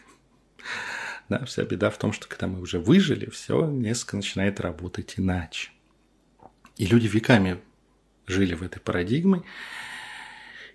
Да, 1.30 1.46
вся 1.46 1.63
беда 1.63 1.89
в 1.91 1.98
том, 1.98 2.12
что 2.12 2.28
когда 2.28 2.48
мы 2.48 2.60
уже 2.60 2.80
выжили, 2.80 3.30
все 3.30 3.67
несколько 3.67 4.17
начинает 4.17 4.60
работать 4.60 5.13
иначе. 5.17 5.69
И 6.78 6.86
люди 6.88 7.08
веками 7.08 7.62
жили 8.26 8.56
в 8.56 8.63
этой 8.63 8.80
парадигме, 8.80 9.43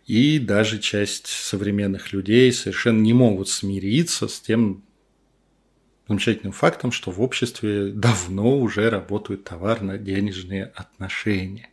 и 0.07 0.39
даже 0.39 0.79
часть 0.79 1.27
современных 1.27 2.13
людей 2.13 2.53
совершенно 2.53 3.01
не 3.01 3.13
могут 3.13 3.49
смириться 3.49 4.29
с 4.29 4.41
тем 4.41 4.85
замечательным 6.09 6.53
фактом, 6.53 6.91
что 6.91 7.11
в 7.11 7.21
обществе 7.21 7.91
давно 7.93 8.59
уже 8.59 8.89
работают 8.89 9.45
товарно-денежные 9.45 10.65
отношения. 10.65 11.71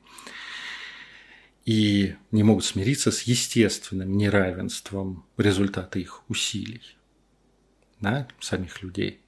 И 1.64 2.16
не 2.32 2.44
могут 2.44 2.64
смириться 2.64 3.12
с 3.12 3.24
естественным 3.24 4.16
неравенством 4.18 5.26
результата 5.38 5.98
их 5.98 6.22
усилий, 6.30 6.84
да, 8.00 8.28
самих 8.40 8.84
людей. 8.84 9.20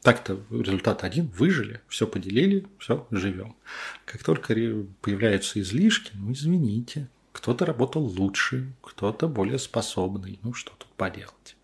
Так-то 0.00 0.40
результат 0.50 1.04
один, 1.04 1.26
выжили, 1.28 1.80
все 1.88 2.06
поделили, 2.06 2.66
все, 2.78 3.06
живем. 3.10 3.56
Как 4.04 4.22
только 4.22 4.54
появляются 5.00 5.60
излишки, 5.60 6.12
ну 6.14 6.32
извините, 6.32 7.08
кто-то 7.32 7.66
работал 7.66 8.02
лучше, 8.02 8.72
кто-то 8.80 9.28
более 9.28 9.58
способный, 9.58 10.38
ну 10.42 10.54
что 10.54 10.72
тут 10.78 10.88
поделать. 10.92 11.56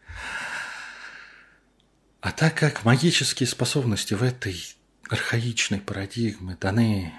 А 2.20 2.33
так 2.33 2.54
как 2.54 2.85
магические 2.85 3.46
способности 3.46 4.12
в 4.12 4.22
этой 4.22 4.62
архаичной 5.09 5.80
парадигме 5.80 6.56
даны 6.61 7.14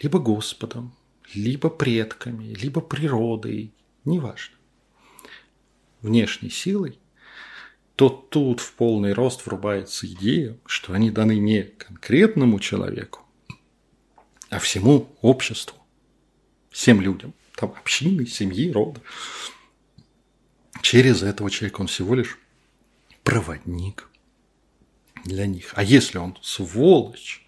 либо 0.00 0.20
Господом, 0.20 0.94
либо 1.34 1.68
предками, 1.68 2.54
либо 2.54 2.80
природой, 2.80 3.72
неважно, 4.04 4.56
внешней 6.02 6.50
силой, 6.50 6.98
то 7.96 8.08
тут 8.08 8.60
в 8.60 8.72
полный 8.74 9.12
рост 9.12 9.44
врубается 9.44 10.06
идея, 10.06 10.56
что 10.64 10.92
они 10.92 11.10
даны 11.10 11.36
не 11.36 11.62
конкретному 11.62 12.60
человеку, 12.60 13.20
а 14.50 14.60
всему 14.60 15.16
обществу, 15.20 15.76
всем 16.70 17.00
людям, 17.00 17.34
там 17.56 17.74
общины, 17.76 18.24
семьи, 18.26 18.70
рода. 18.70 19.00
Через 20.80 21.22
этого 21.22 21.50
человека 21.50 21.80
он 21.80 21.86
всего 21.86 22.14
лишь 22.14 22.38
проводник 23.24 24.08
для 25.24 25.46
них. 25.46 25.72
А 25.74 25.82
если 25.82 26.18
он 26.18 26.38
сволочь, 26.42 27.46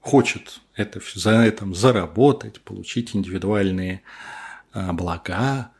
хочет 0.00 0.60
это, 0.74 1.00
за 1.14 1.30
этом 1.30 1.74
заработать, 1.74 2.60
получить 2.60 3.14
индивидуальные 3.16 4.02
а, 4.72 4.92
блага, 4.92 5.70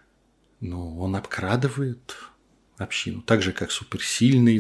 ну, 0.61 0.99
он 0.99 1.17
обкрадывает 1.17 2.17
общину. 2.79 3.23
Так 3.23 3.43
же, 3.43 3.53
как 3.53 3.71
суперсильный 3.71 4.59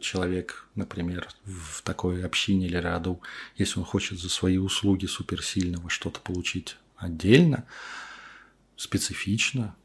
человек, 0.00 0.68
например, 0.74 1.28
в 1.44 1.82
такой 1.82 2.24
общине 2.24 2.66
или 2.66 2.76
роду, 2.76 3.20
если 3.56 3.78
он 3.78 3.84
хочет 3.84 4.18
за 4.18 4.28
свои 4.28 4.56
услуги 4.56 5.06
суперсильного 5.06 5.90
что-то 5.90 6.20
получить 6.20 6.76
отдельно, 6.96 7.66
специфично, 8.76 9.76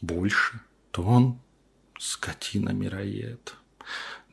больше, 0.00 0.60
то 0.90 1.02
он 1.02 1.40
скотина-мироед. 2.00 3.54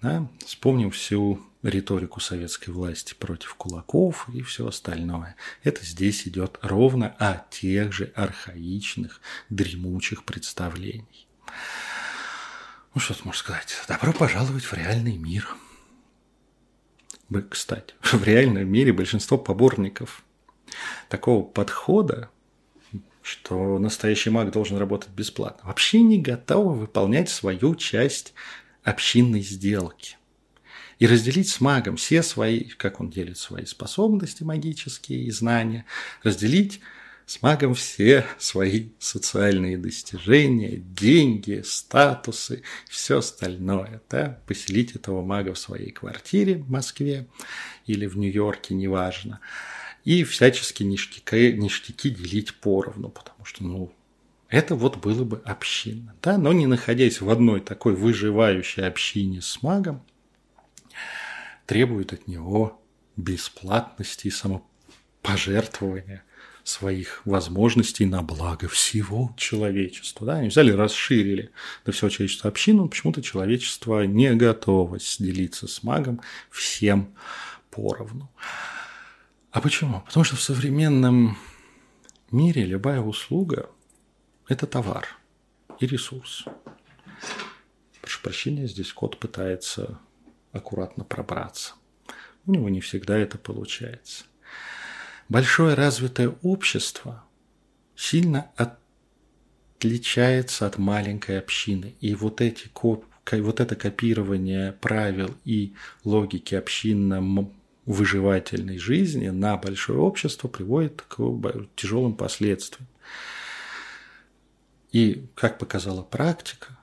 Да? 0.01 0.27
Вспомним 0.45 0.89
всю 0.91 1.41
риторику 1.63 2.19
советской 2.19 2.69
власти 2.69 3.13
против 3.13 3.55
кулаков 3.55 4.29
и 4.33 4.41
все 4.41 4.67
остальное. 4.67 5.35
Это 5.63 5.83
здесь 5.85 6.27
идет 6.27 6.59
ровно 6.61 7.15
о 7.19 7.45
тех 7.49 7.91
же 7.91 8.11
архаичных, 8.15 9.19
дремучих 9.49 10.23
представлений. 10.23 11.27
Ну, 12.93 13.01
что 13.01 13.15
можно 13.23 13.37
сказать? 13.37 13.75
Добро 13.87 14.13
пожаловать 14.13 14.63
в 14.63 14.73
реальный 14.73 15.17
мир. 15.17 15.47
Кстати, 17.49 17.93
в 18.01 18.23
реальном 18.23 18.67
мире 18.69 18.93
большинство 18.93 19.37
поборников 19.37 20.23
такого 21.09 21.43
подхода 21.43 22.29
что 23.27 23.77
настоящий 23.77 24.29
маг 24.29 24.51
должен 24.51 24.77
работать 24.77 25.09
бесплатно, 25.09 25.67
вообще 25.67 25.99
не 25.99 26.17
готовы 26.17 26.75
выполнять 26.75 27.29
свою 27.29 27.75
часть 27.75 28.33
общинной 28.83 29.41
сделки. 29.41 30.15
И 30.99 31.05
разделить 31.05 31.49
с 31.49 31.59
магом 31.59 31.97
все 31.97 32.23
свои, 32.23 32.63
как 32.63 33.01
он 33.01 33.09
делит 33.09 33.37
свои 33.37 33.65
способности 33.65 34.43
магические 34.43 35.25
и 35.25 35.31
знания, 35.31 35.85
разделить 36.23 36.79
с 37.25 37.41
магом 37.41 37.73
все 37.75 38.25
свои 38.37 38.91
социальные 38.97 39.77
достижения, 39.77 40.77
деньги, 40.77 41.61
статусы, 41.65 42.63
все 42.87 43.17
остальное. 43.17 44.01
Да? 44.09 44.39
Поселить 44.47 44.95
этого 44.95 45.21
мага 45.21 45.53
в 45.53 45.59
своей 45.59 45.91
квартире 45.91 46.55
в 46.55 46.71
Москве 46.71 47.27
или 47.85 48.05
в 48.05 48.17
Нью-Йорке, 48.17 48.73
неважно. 48.73 49.41
И 50.07 50.23
всячески 50.23 50.83
ништяки, 50.83 51.51
ништяки 51.51 52.09
делить 52.09 52.53
поровну, 52.53 53.09
потому 53.09 53.43
что, 53.43 53.65
ну, 53.65 53.93
это 54.47 54.73
вот 54.73 54.95
было 54.95 55.25
бы 55.25 55.41
община. 55.43 56.15
Да? 56.21 56.37
Но 56.37 56.53
не 56.53 56.65
находясь 56.65 57.19
в 57.19 57.29
одной 57.29 57.59
такой 57.59 57.93
выживающей 57.93 58.87
общине 58.87 59.41
с 59.41 59.61
магом, 59.61 60.01
требует 61.65 62.13
от 62.13 62.25
него 62.25 62.81
бесплатности 63.17 64.27
и 64.27 64.31
самопожертвования 64.31 66.23
своих 66.63 67.21
возможностей 67.25 68.05
на 68.05 68.21
благо 68.21 68.69
всего 68.69 69.35
человечества. 69.35 70.25
Да? 70.25 70.35
Они 70.35 70.47
взяли, 70.47 70.71
расширили 70.71 71.51
до 71.85 71.91
всего 71.91 72.07
человечества 72.09 72.49
общину, 72.49 72.87
почему-то 72.87 73.21
человечество 73.21 74.03
не 74.03 74.33
готово 74.35 74.99
делиться 75.19 75.67
с 75.67 75.83
магом 75.83 76.21
всем 76.49 77.13
поровну. 77.71 78.31
А 79.51 79.61
почему? 79.61 80.01
Потому 80.01 80.23
что 80.23 80.35
в 80.35 80.41
современном 80.41 81.37
мире 82.31 82.65
любая 82.65 83.01
услуга– 83.01 83.69
это 84.47 84.67
товар 84.67 85.07
и 85.79 85.87
ресурс. 85.87 86.45
Прошу 88.01 88.21
прощения, 88.21 88.67
здесь 88.67 88.91
кот 88.93 89.19
пытается 89.19 89.99
аккуратно 90.51 91.03
пробраться. 91.03 91.73
У 92.45 92.51
него 92.51 92.69
не 92.69 92.81
всегда 92.81 93.17
это 93.17 93.37
получается. 93.37 94.25
Большое 95.29 95.75
развитое 95.75 96.33
общество 96.41 97.23
сильно 97.95 98.49
отличается 99.75 100.65
от 100.67 100.77
маленькой 100.77 101.39
общины. 101.39 101.95
И 101.99 102.15
вот, 102.15 102.39
эти, 102.39 102.69
вот 102.73 103.59
это 103.59 103.75
копирование 103.75 104.71
правил 104.71 105.35
и 105.43 105.73
логики 106.05 106.55
общинно 106.55 107.21
выживательной 107.87 108.77
жизни 108.77 109.29
на 109.29 109.57
большое 109.57 109.97
общество 109.99 110.47
приводит 110.47 111.01
к 111.01 111.17
тяжелым 111.75 112.15
последствиям. 112.15 112.87
И, 114.91 115.25
как 115.35 115.57
показала 115.57 116.03
практика, 116.03 116.77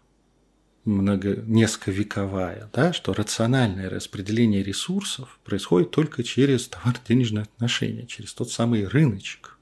много, 0.84 1.36
несколько 1.36 1.90
вековая, 1.90 2.70
да, 2.72 2.92
что 2.92 3.14
рациональное 3.14 3.88
распределение 3.88 4.62
ресурсов 4.62 5.38
происходит 5.44 5.90
только 5.90 6.22
через 6.22 6.68
товар-денежные 6.68 7.42
отношения, 7.42 8.06
через 8.06 8.34
тот 8.34 8.50
самый 8.50 8.86
рыночек. 8.86 9.58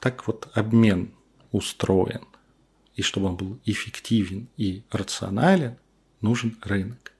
Так 0.00 0.26
вот 0.26 0.50
обмен 0.54 1.12
устроен. 1.50 2.26
И 2.94 3.02
чтобы 3.02 3.26
он 3.28 3.36
был 3.36 3.60
эффективен 3.64 4.48
и 4.56 4.82
рационален, 4.90 5.76
нужен 6.20 6.58
рынок. 6.62 7.11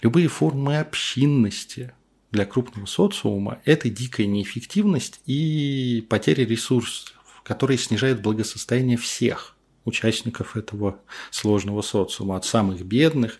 Любые 0.00 0.28
формы 0.28 0.78
общинности 0.78 1.92
для 2.30 2.44
крупного 2.46 2.86
социума– 2.86 3.60
это 3.64 3.90
дикая 3.90 4.26
неэффективность 4.26 5.20
и 5.26 6.06
потеря 6.08 6.44
ресурсов, 6.44 7.14
которые 7.42 7.78
снижают 7.78 8.20
благосостояние 8.20 8.96
всех– 8.96 9.54
участников 9.88 10.56
этого 10.56 11.00
сложного 11.30 11.82
социума, 11.82 12.36
от 12.36 12.44
самых 12.44 12.82
бедных, 12.82 13.38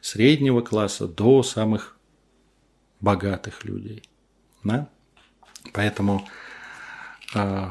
среднего 0.00 0.62
класса 0.62 1.06
до 1.06 1.42
самых 1.44 1.96
богатых 3.00 3.64
людей. 3.64 4.02
Да? 4.64 4.88
Поэтому 5.72 6.26
э, 7.34 7.70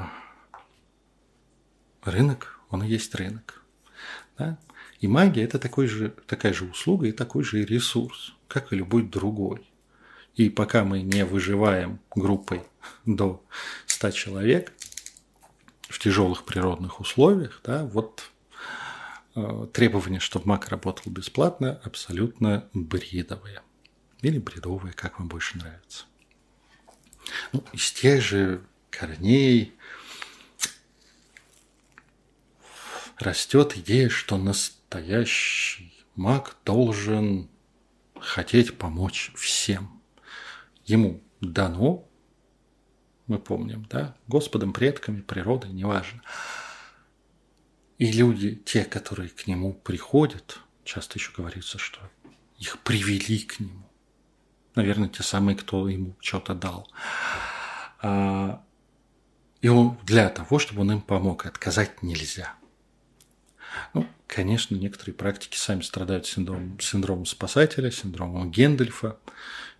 рынок, 2.03 2.59
он 2.69 2.83
и 2.83 2.87
есть 2.87 3.13
рынок. 3.15 3.63
Да? 4.37 4.57
И 4.99 5.07
магия– 5.07 5.43
это 5.45 5.59
такой 5.59 5.87
же, 5.87 6.13
такая 6.27 6.53
же 6.53 6.65
услуга 6.65 7.07
и 7.07 7.11
такой 7.11 7.43
же 7.43 7.63
ресурс, 7.63 8.33
как 8.47 8.73
и 8.73 8.75
любой 8.75 9.03
другой. 9.03 9.69
И 10.35 10.49
пока 10.49 10.83
мы 10.83 11.01
не 11.01 11.25
выживаем 11.25 11.99
группой 12.15 12.63
до 13.05 13.43
100 13.87 14.11
человек, 14.11 14.73
в 15.89 15.97
тяжелых 15.97 16.45
природных 16.45 16.99
условиях, 16.99 17.61
да, 17.63 17.83
вот 17.83 18.23
э, 19.35 19.67
требование, 19.73 20.19
чтобы 20.19 20.45
Mac 20.45 20.69
работал 20.69 21.11
бесплатно, 21.11 21.81
абсолютно 21.83 22.69
бредовые. 22.73 23.61
Или 24.21 24.37
бредовые, 24.37 24.93
как 24.93 25.19
вам 25.19 25.27
больше 25.27 25.57
нравится. 25.57 26.05
Ну, 27.53 27.63
из 27.73 27.91
тех 27.91 28.21
же 28.21 28.61
корней 28.91 29.73
растет 33.19 33.77
идея, 33.77 34.09
что 34.09 34.37
настоящий 34.37 35.93
маг 36.15 36.55
должен 36.65 37.49
хотеть 38.19 38.77
помочь 38.77 39.31
всем. 39.35 40.01
Ему 40.85 41.21
дано 41.41 42.05
мы 43.27 43.37
помним, 43.37 43.85
да, 43.89 44.15
Господом, 44.27 44.73
предками, 44.73 45.21
природой, 45.21 45.69
неважно. 45.69 46.21
И 47.99 48.11
люди, 48.11 48.55
те, 48.55 48.83
которые 48.83 49.29
к 49.29 49.45
нему 49.45 49.73
приходят, 49.73 50.59
часто 50.83 51.19
еще 51.19 51.31
говорится, 51.37 51.77
что 51.77 51.99
их 52.57 52.79
привели 52.79 53.39
к 53.39 53.59
нему. 53.59 53.87
Наверное, 54.73 55.09
те 55.09 55.21
самые, 55.21 55.55
кто 55.55 55.87
ему 55.87 56.15
что-то 56.19 56.55
дал. 56.55 56.89
А, 58.01 58.63
и 59.61 59.69
для 60.03 60.29
того, 60.29 60.57
чтобы 60.57 60.81
он 60.81 60.93
им 60.93 61.01
помог, 61.01 61.45
отказать 61.45 62.01
нельзя. 62.01 62.55
Ну, 63.93 64.07
конечно, 64.27 64.75
некоторые 64.75 65.15
практики 65.15 65.57
сами 65.57 65.81
страдают 65.81 66.25
синдромом, 66.25 66.79
синдромом 66.79 67.25
спасателя, 67.25 67.91
синдромом 67.91 68.51
Гендельфа 68.51 69.17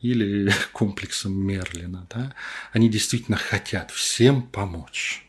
или 0.02 0.52
комплексом 0.74 1.34
Мерлина. 1.34 2.08
Да? 2.10 2.34
Они 2.72 2.90
действительно 2.90 3.38
хотят 3.38 3.92
всем 3.92 4.44
помочь, 4.44 5.28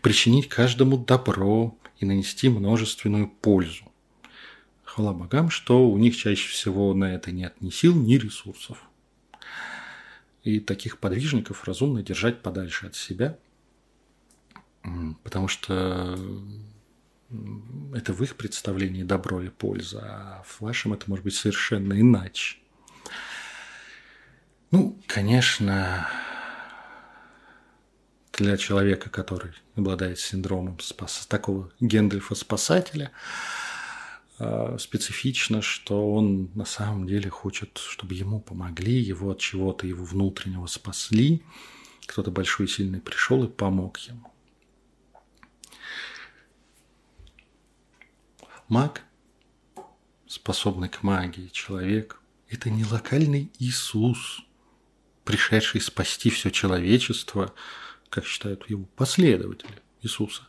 причинить 0.00 0.48
каждому 0.48 0.98
добро 0.98 1.76
и 1.98 2.04
нанести 2.04 2.48
множественную 2.48 3.28
пользу. 3.28 3.84
Хвала 4.84 5.14
богам, 5.14 5.48
что 5.48 5.88
у 5.88 5.96
них 5.96 6.16
чаще 6.16 6.48
всего 6.48 6.92
на 6.92 7.14
это 7.14 7.30
нет 7.30 7.54
ни 7.60 7.70
сил, 7.70 7.94
ни 7.94 8.16
ресурсов. 8.16 8.78
И 10.42 10.60
таких 10.60 10.98
подвижников 10.98 11.64
разумно 11.64 12.02
держать 12.02 12.42
подальше 12.42 12.86
от 12.86 12.96
себя, 12.96 13.38
потому 15.22 15.46
что 15.48 16.18
это 17.94 18.12
в 18.12 18.22
их 18.22 18.36
представлении 18.36 19.02
добро 19.02 19.42
и 19.42 19.48
польза, 19.48 20.00
а 20.02 20.42
в 20.46 20.60
вашем 20.60 20.92
это 20.92 21.08
может 21.08 21.24
быть 21.24 21.34
совершенно 21.34 21.98
иначе. 21.98 22.58
Ну, 24.70 24.98
конечно, 25.06 26.08
для 28.32 28.56
человека, 28.56 29.10
который 29.10 29.52
обладает 29.76 30.18
синдромом 30.18 30.80
спас... 30.80 31.26
такого 31.26 31.70
Гендельфа-спасателя, 31.80 33.10
а, 34.38 34.76
специфично, 34.78 35.60
что 35.62 36.12
он 36.14 36.50
на 36.54 36.64
самом 36.64 37.06
деле 37.06 37.28
хочет, 37.28 37.78
чтобы 37.78 38.14
ему 38.14 38.40
помогли, 38.40 38.98
его 38.98 39.30
от 39.30 39.38
чего-то, 39.38 39.86
его 39.86 40.04
внутреннего 40.04 40.66
спасли. 40.66 41.42
Кто-то 42.06 42.30
большой 42.30 42.66
и 42.66 42.68
сильный 42.68 43.00
пришел 43.00 43.44
и 43.44 43.48
помог 43.48 43.98
ему. 43.98 44.31
Маг, 48.72 49.02
способный 50.26 50.88
к 50.88 51.02
магии 51.02 51.48
человек, 51.48 52.22
это 52.48 52.70
не 52.70 52.86
локальный 52.86 53.52
Иисус, 53.58 54.40
пришедший 55.26 55.82
спасти 55.82 56.30
все 56.30 56.48
человечество, 56.48 57.52
как 58.08 58.24
считают 58.24 58.70
его 58.70 58.86
последователи 58.96 59.82
Иисуса. 60.00 60.44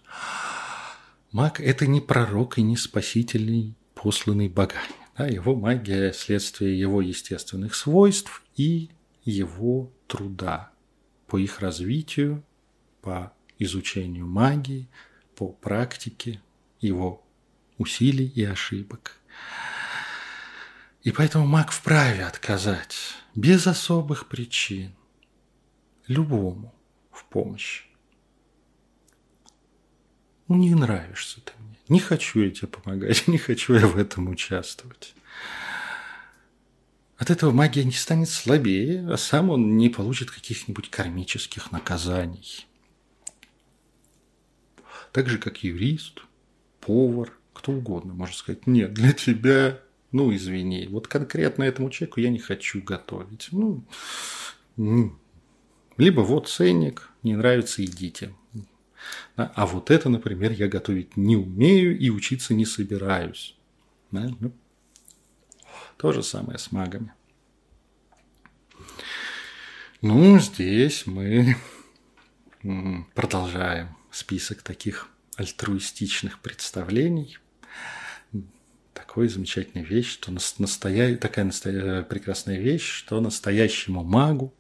Маг– 1.34 1.60
это 1.60 1.86
не 1.86 2.00
пророк 2.00 2.58
и 2.58 2.62
не 2.62 2.78
спасительный, 2.78 3.76
посланный 3.94 4.48
богами. 4.48 4.96
Да, 5.18 5.28
его 5.28 5.54
магия– 5.54 6.14
следствие 6.14 6.80
его 6.80 7.02
естественных 7.02 7.76
свойств 7.76 8.42
и 8.56 8.90
его 9.26 9.92
труда 10.08 10.72
по 11.28 11.38
их 11.38 11.60
развитию, 11.60 12.42
по 13.02 13.34
изучению 13.60 14.28
магии, 14.28 14.88
по 15.36 15.50
практике 15.50 16.42
его 16.80 17.23
усилий 17.78 18.28
и 18.28 18.44
ошибок. 18.44 19.20
И 21.04 21.12
поэтому 21.12 21.46
маг 21.46 21.72
вправе 21.72 22.26
отказать 22.26 22.96
без 23.36 23.68
особых 23.68 24.28
причин 24.28 24.94
любому 26.08 26.74
в 27.12 27.26
помощь. 27.26 27.86
Ну, 30.48 30.56
не 30.56 30.76
нравишься 30.76 31.42
ты 31.42 31.52
мне. 31.60 31.78
Не 31.90 32.00
хочу 32.00 32.42
я 32.42 32.52
тебе 32.52 32.68
помогать, 32.68 33.28
не 33.28 33.38
хочу 33.38 33.74
я 33.74 33.88
в 33.88 33.98
этом 33.98 34.30
участвовать. 34.30 35.16
от 37.18 37.30
этого 37.30 37.52
магия 37.52 37.84
не 37.84 37.92
станет 37.92 38.30
слабее, 38.30 39.08
а 39.10 39.18
сам 39.18 39.50
он 39.50 39.78
не 39.78 39.90
получит 39.90 40.32
каких-нибудь 40.32 40.90
кармических 40.90 41.72
наказаний. 41.72 42.68
Так 45.12 45.30
же, 45.30 45.38
как 45.38 45.64
юрист, 45.64 46.22
повар, 46.82 47.32
кто 47.54 47.72
угодно 47.72 48.14
может 48.14 48.36
сказать, 48.36 48.68
нет, 48.68 48.94
для 48.94 49.14
тебя, 49.14 49.80
ну, 50.12 50.34
извини, 50.36 50.88
вот 50.88 51.08
конкретно 51.08 51.64
этому 51.64 51.90
человеку 51.90 52.20
я 52.20 52.30
не 52.30 52.40
хочу 52.40 52.82
готовить. 52.82 53.50
Ну, 53.52 53.86
либо 55.98 56.22
вот 56.22 56.50
ценник, 56.50 57.10
не 57.22 57.36
нравится, 57.36 57.84
идите. 57.86 58.34
А 59.36 59.66
вот 59.66 59.92
это, 59.92 60.10
например, 60.10 60.52
я 60.52 60.68
готовить 60.68 61.18
не 61.18 61.36
умею 61.36 61.98
и 61.98 62.10
учиться 62.10 62.54
не 62.54 62.66
собираюсь. 62.66 63.56
Да? 64.12 64.30
Ну, 64.40 64.54
то 65.98 66.12
же 66.12 66.24
самое 66.24 66.58
с 66.58 66.72
магами. 66.72 67.14
Ну, 70.02 70.40
здесь 70.40 71.06
мы 71.06 71.58
продолжаем 73.14 73.96
список 74.12 74.62
таких 74.62 75.10
альтруистичных 75.36 76.40
представлений. 76.40 77.38
Такой 79.14 79.28
замечательная 79.28 79.86
вещь, 79.86 80.12
что 80.12 80.32
настоя... 80.32 81.16
такая 81.18 81.46
настоя... 81.46 82.02
прекрасная 82.02 82.58
вещь, 82.58 82.90
что 82.90 83.22
настоящему 83.22 84.04
магу 84.04 84.56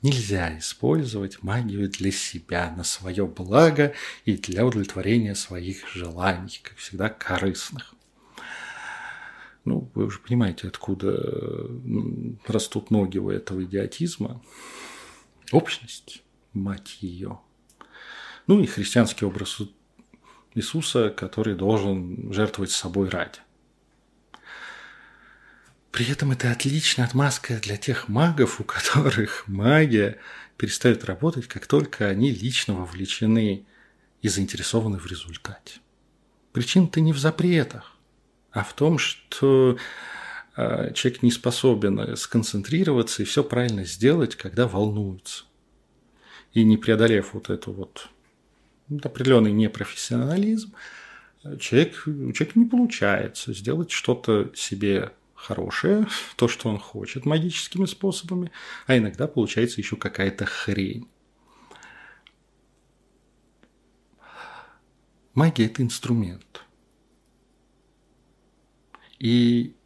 нельзя 0.00 0.58
использовать 0.58 1.42
магию 1.42 1.86
для 1.90 2.10
себя, 2.10 2.72
на 2.74 2.82
свое 2.82 3.26
благо 3.26 3.92
и 4.24 4.38
для 4.38 4.64
удовлетворения 4.64 5.34
своих 5.34 5.86
желаний, 5.92 6.60
как 6.62 6.78
всегда, 6.78 7.10
корыстных. 7.10 7.94
Ну, 9.66 9.90
вы 9.94 10.06
уже 10.06 10.18
понимаете, 10.20 10.68
откуда 10.68 11.68
растут 12.46 12.90
ноги 12.90 13.18
у 13.18 13.28
этого 13.28 13.62
идиотизма. 13.64 14.42
Общность, 15.52 16.22
мать 16.54 16.96
ее. 17.02 17.38
Ну 18.46 18.62
и 18.62 18.66
христианский 18.66 19.26
образ 19.26 19.60
Иисуса, 20.54 21.10
который 21.10 21.54
должен 21.54 22.32
жертвовать 22.32 22.70
собой 22.70 23.10
ради. 23.10 23.40
При 25.90 26.10
этом 26.10 26.32
это 26.32 26.50
отличная 26.50 27.06
отмазка 27.06 27.58
для 27.58 27.76
тех 27.76 28.08
магов, 28.08 28.60
у 28.60 28.64
которых 28.64 29.44
магия 29.48 30.18
перестает 30.56 31.04
работать, 31.04 31.46
как 31.48 31.66
только 31.66 32.08
они 32.08 32.30
лично 32.30 32.74
вовлечены 32.74 33.64
и 34.22 34.28
заинтересованы 34.28 34.98
в 34.98 35.06
результате. 35.06 35.80
Причина-то 36.52 37.00
не 37.00 37.12
в 37.12 37.18
запретах 37.18 37.96
а 38.52 38.64
в 38.64 38.72
том, 38.74 38.98
что 38.98 39.78
а, 40.56 40.90
человек 40.92 41.22
не 41.22 41.30
способен 41.30 42.16
сконцентрироваться 42.16 43.22
и 43.22 43.26
все 43.26 43.44
правильно 43.44 43.84
сделать, 43.84 44.36
когда 44.36 44.66
волнуется. 44.66 45.44
И 46.52 46.64
не 46.64 46.76
преодолев 46.76 47.32
вот 47.32 47.48
эту 47.48 47.72
вот 47.72 48.08
определенный 49.02 49.52
непрофессионализм, 49.52 50.74
человек, 51.60 52.02
у 52.06 52.32
человека 52.32 52.58
не 52.58 52.64
получается 52.64 53.54
сделать 53.54 53.92
что-то 53.92 54.50
себе 54.54 55.12
хорошее, 55.40 56.06
то, 56.36 56.48
что 56.48 56.68
он 56.68 56.78
хочет 56.78 57.26
магическими 57.26 57.86
способами, 57.86 58.50
а 58.86 58.96
иногда 58.96 59.26
получается 59.26 59.80
еще 59.80 59.96
какая-то 59.96 60.44
хрень. 60.46 61.08
Магия– 65.34 65.66
это 65.66 65.82
инструмент– 65.82 66.64
и 69.20 69.76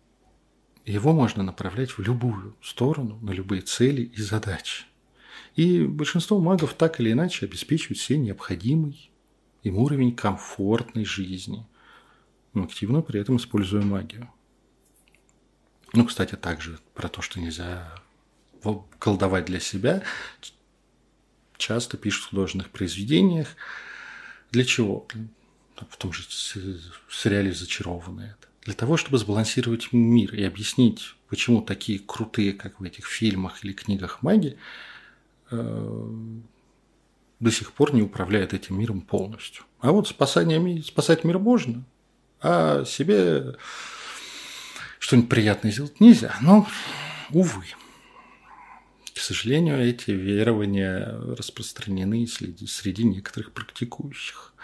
его 0.87 1.13
можно 1.13 1.43
направлять 1.43 1.91
в 1.91 1.99
любую 2.01 2.57
сторону, 2.63 3.19
на 3.21 3.33
любые 3.33 3.63
цели 3.63 4.03
и 4.03 4.23
задачи. 4.23 4.85
И 5.57 5.85
большинство 5.85 6.41
магов 6.41 6.75
так 6.75 7.01
или 7.01 7.13
иначе 7.13 7.47
обеспечивают 7.47 7.99
себе 7.99 8.19
необходимый 8.19 9.11
им 9.65 9.79
уровень 9.79 10.15
комфортной 10.15 11.05
жизни, 11.05 11.67
но 12.55 12.65
активно 12.65 13.03
при 13.03 13.21
этом 13.21 13.37
используя 13.37 13.83
магию. 13.83 14.31
Ну, 15.95 16.05
кстати, 16.05 16.35
также 16.35 16.79
про 16.95 17.09
то, 17.09 17.23
что 17.23 17.41
нельзя 17.41 17.95
колдовать 18.99 19.45
для 19.45 19.61
себя, 19.61 20.03
часто 21.57 21.97
пишут 21.97 22.25
в 22.25 22.29
художественных 22.31 22.71
произведениях. 22.71 23.49
Для 24.51 24.65
чего? 24.65 25.07
В 25.77 25.97
том 25.97 26.13
же 26.13 26.25
сериале 27.11 27.53
«Зачарованные» 27.53 28.37
это 28.39 28.49
для 28.65 28.75
того, 28.75 28.97
чтобы 28.97 29.19
сбалансировать 29.19 29.93
мир 29.93 30.35
и 30.35 30.43
объяснить, 30.43 31.15
почему 31.29 31.61
такие 31.61 31.99
крутые, 31.99 32.55
как 32.55 32.81
в 32.81 32.83
этих 32.83 33.07
фильмах 33.07 33.65
или 33.65 33.73
книгах 33.73 34.23
маги, 34.23 34.57
э, 35.51 36.11
до 37.41 37.51
сих 37.51 37.73
пор 37.73 37.95
не 37.95 38.03
управляют 38.03 38.55
этим 38.55 38.79
миром 38.79 39.03
полностью. 39.03 39.65
А 39.81 39.93
вот 39.93 40.09
спасание, 40.09 40.83
спасать 40.83 41.25
мир 41.25 41.39
можно, 41.39 41.85
а 42.41 42.85
себе 42.87 43.57
что-нибудь 45.05 45.29
приятное 45.29 45.71
сделать 45.71 46.01
нельзя. 46.01 46.35
Но, 46.41 46.67
увы, 47.29 47.67
к 49.15 49.19
сожалению, 49.19 49.79
эти 49.79 50.13
верования 50.13 51.21
распространены 51.37 52.27
среди, 52.27 52.67
среди 52.67 53.05
некоторых 53.05 53.53
практикующих. 53.53 54.55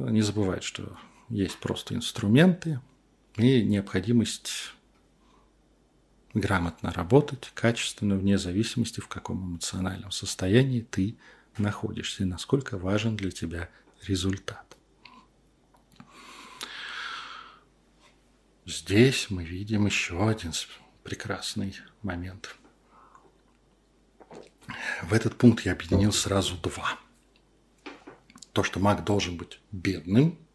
Не 0.00 0.22
забывать, 0.22 0.64
что 0.64 0.96
есть 1.28 1.58
просто 1.58 1.94
инструменты 1.94 2.80
и 3.36 3.62
необходимость 3.62 4.72
грамотно 6.34 6.90
работать, 6.90 7.52
качественно, 7.54 8.16
вне 8.16 8.36
зависимости, 8.36 8.98
в 8.98 9.06
каком 9.06 9.52
эмоциональном 9.52 10.10
состоянии 10.10 10.80
ты 10.80 11.16
находишься 11.56 12.24
и 12.24 12.26
насколько 12.26 12.78
важен 12.78 13.14
для 13.14 13.30
тебя 13.30 13.68
результат. 14.08 14.76
Здесь 18.70 19.30
мы 19.30 19.44
видим 19.44 19.86
еще 19.86 20.28
один 20.28 20.52
прекрасный 21.02 21.74
момент. 22.02 22.56
В 25.02 25.12
этот 25.12 25.36
пункт 25.36 25.64
я 25.66 25.72
объединил 25.72 26.12
сразу 26.12 26.56
два. 26.56 26.98
То, 28.52 28.62
что 28.62 28.80
маг 28.80 29.04
должен 29.04 29.36
быть 29.36 29.60
бедным– 29.72 30.38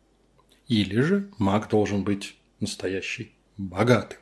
или 0.68 1.00
же 1.02 1.30
маг 1.38 1.70
должен 1.70 2.04
быть 2.04 2.36
настоящий, 2.60 3.34
богатый. 3.58 4.18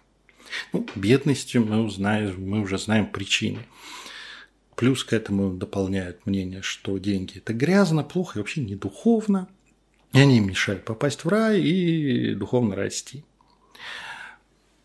Ну, 0.74 0.86
бедностью 0.96 1.66
мы, 1.66 1.82
узнаем, 1.82 2.50
мы 2.50 2.62
уже 2.62 2.78
знаем 2.78 3.08
причины. 3.08 3.60
Плюс 4.76 5.04
к 5.04 5.14
этому 5.14 5.54
дополняют 5.54 6.26
мнение, 6.26 6.62
что 6.62 6.98
деньги– 6.98 7.38
это 7.46 7.54
грязно, 7.54 8.04
плохо 8.04 8.40
и 8.40 8.42
вообще 8.42 8.62
не 8.62 8.76
духовно. 8.76 9.48
И 10.12 10.20
они 10.20 10.40
мешают 10.42 10.84
попасть 10.84 11.24
в 11.24 11.30
рай 11.30 11.62
и 11.62 12.36
духовно 12.36 12.76
расти. 12.76 13.24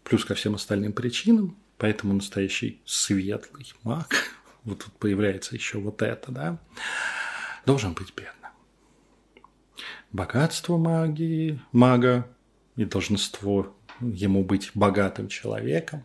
Плюс 0.08 0.24
ко 0.24 0.34
всем 0.34 0.54
остальным 0.54 0.92
причинам, 0.92 1.56
поэтому 1.76 2.14
настоящий 2.14 2.80
светлый 2.84 3.72
маг, 3.82 4.14
вот 4.64 4.84
тут 4.84 4.92
появляется 4.94 5.54
еще 5.54 5.78
вот 5.78 6.02
это, 6.02 6.32
да, 6.32 6.58
должен 7.64 7.92
быть 7.92 8.14
бедным 8.14 8.38
богатство 10.12 10.76
магии, 10.76 11.60
мага 11.72 12.28
и 12.76 12.84
долженство 12.84 13.74
ему 14.00 14.44
быть 14.44 14.70
богатым 14.74 15.28
человеком, 15.28 16.04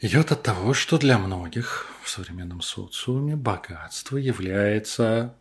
идет 0.00 0.32
от 0.32 0.42
того, 0.42 0.74
что 0.74 0.98
для 0.98 1.18
многих 1.18 1.86
в 2.02 2.08
современном 2.08 2.60
социуме 2.60 3.36
богатство 3.36 4.16
является 4.16 5.36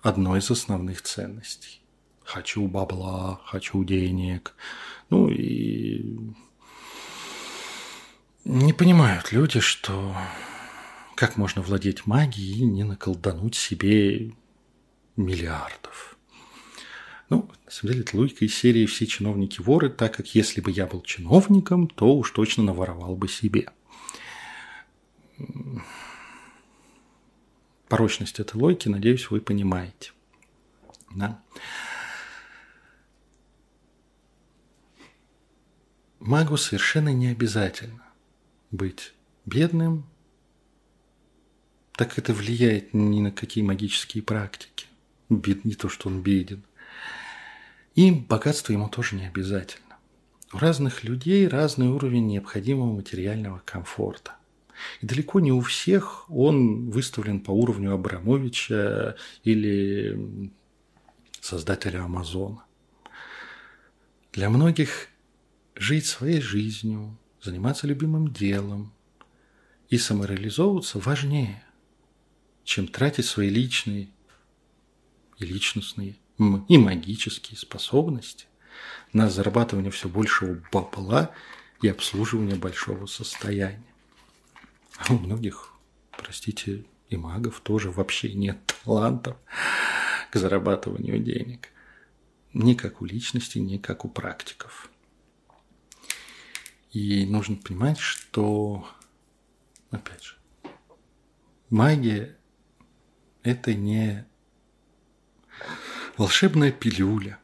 одной 0.00 0.40
из 0.40 0.50
основных 0.50 1.02
ценностей. 1.02 1.81
Хочу 2.24 2.66
бабла, 2.66 3.40
хочу 3.44 3.84
денег. 3.84 4.54
Ну 5.10 5.28
и 5.28 6.18
не 8.44 8.72
понимают 8.72 9.32
люди, 9.32 9.60
что 9.60 10.16
как 11.14 11.36
можно 11.36 11.62
владеть 11.62 12.06
магией 12.06 12.60
и 12.60 12.64
не 12.64 12.84
наколдануть 12.84 13.54
себе 13.54 14.32
миллиардов? 15.16 16.16
Ну, 17.28 17.48
на 17.64 17.70
самом 17.70 17.92
деле, 17.92 18.04
это 18.04 18.16
логика 18.16 18.44
из 18.44 18.54
серии 18.54 18.84
«Все 18.84 19.06
чиновники 19.06 19.60
воры», 19.60 19.88
так 19.88 20.14
как 20.14 20.34
если 20.34 20.60
бы 20.60 20.70
я 20.70 20.86
был 20.86 21.00
чиновником, 21.02 21.88
то 21.88 22.14
уж 22.14 22.30
точно 22.32 22.62
наворовал 22.62 23.16
бы 23.16 23.28
себе. 23.28 23.70
Порочность 27.88 28.38
этой 28.40 28.56
логики, 28.56 28.88
надеюсь, 28.88 29.30
вы 29.30 29.40
понимаете. 29.40 30.12
Да? 31.14 31.42
Магу 36.22 36.56
совершенно 36.56 37.12
не 37.12 37.26
обязательно 37.26 38.00
быть 38.70 39.12
бедным, 39.44 40.06
так 41.96 42.16
это 42.16 42.32
влияет 42.32 42.94
ни 42.94 43.20
на 43.20 43.32
какие 43.32 43.64
магические 43.64 44.22
практики. 44.22 44.86
Бед, 45.28 45.64
не 45.64 45.74
то, 45.74 45.88
что 45.88 46.08
он 46.08 46.22
беден. 46.22 46.62
И 47.96 48.12
богатство 48.12 48.72
ему 48.72 48.88
тоже 48.88 49.16
не 49.16 49.26
обязательно. 49.26 49.96
У 50.52 50.58
разных 50.58 51.02
людей 51.02 51.48
разный 51.48 51.88
уровень 51.88 52.28
необходимого 52.28 52.94
материального 52.94 53.60
комфорта. 53.64 54.36
И 55.00 55.06
далеко 55.06 55.40
не 55.40 55.50
у 55.50 55.60
всех 55.60 56.30
он 56.30 56.88
выставлен 56.90 57.40
по 57.40 57.50
уровню 57.50 57.94
Абрамовича 57.94 59.16
или 59.42 60.52
создателя 61.40 62.04
Амазона. 62.04 62.62
Для 64.32 64.50
многих 64.50 65.08
жить 65.74 66.06
своей 66.06 66.40
жизнью, 66.40 67.16
заниматься 67.40 67.86
любимым 67.86 68.32
делом 68.32 68.92
и 69.88 69.98
самореализовываться 69.98 70.98
важнее, 70.98 71.62
чем 72.64 72.88
тратить 72.88 73.26
свои 73.26 73.48
личные 73.48 74.08
и 75.38 75.44
личностные 75.44 76.16
и 76.68 76.78
магические 76.78 77.58
способности 77.58 78.46
на 79.12 79.28
зарабатывание 79.28 79.90
все 79.90 80.08
большего 80.08 80.62
бабла 80.72 81.32
и 81.82 81.88
обслуживание 81.88 82.56
большого 82.56 83.06
состояния. 83.06 83.84
А 84.96 85.12
у 85.12 85.18
многих, 85.18 85.72
простите, 86.16 86.84
и 87.08 87.16
магов 87.16 87.60
тоже 87.60 87.90
вообще 87.90 88.32
нет 88.32 88.58
талантов 88.84 89.36
к 90.30 90.36
зарабатыванию 90.36 91.18
денег. 91.18 91.68
Ни 92.54 92.74
как 92.74 93.02
у 93.02 93.04
личности, 93.04 93.58
ни 93.58 93.78
как 93.78 94.04
у 94.04 94.08
практиков. 94.08 94.90
И 96.92 97.24
нужно 97.24 97.56
понимать, 97.56 97.98
что, 97.98 98.86
опять 99.90 100.22
же, 100.22 100.36
магия– 101.70 102.36
это 103.42 103.72
не 103.72 104.26
волшебная 106.18 106.70
пилюля, 106.70 107.38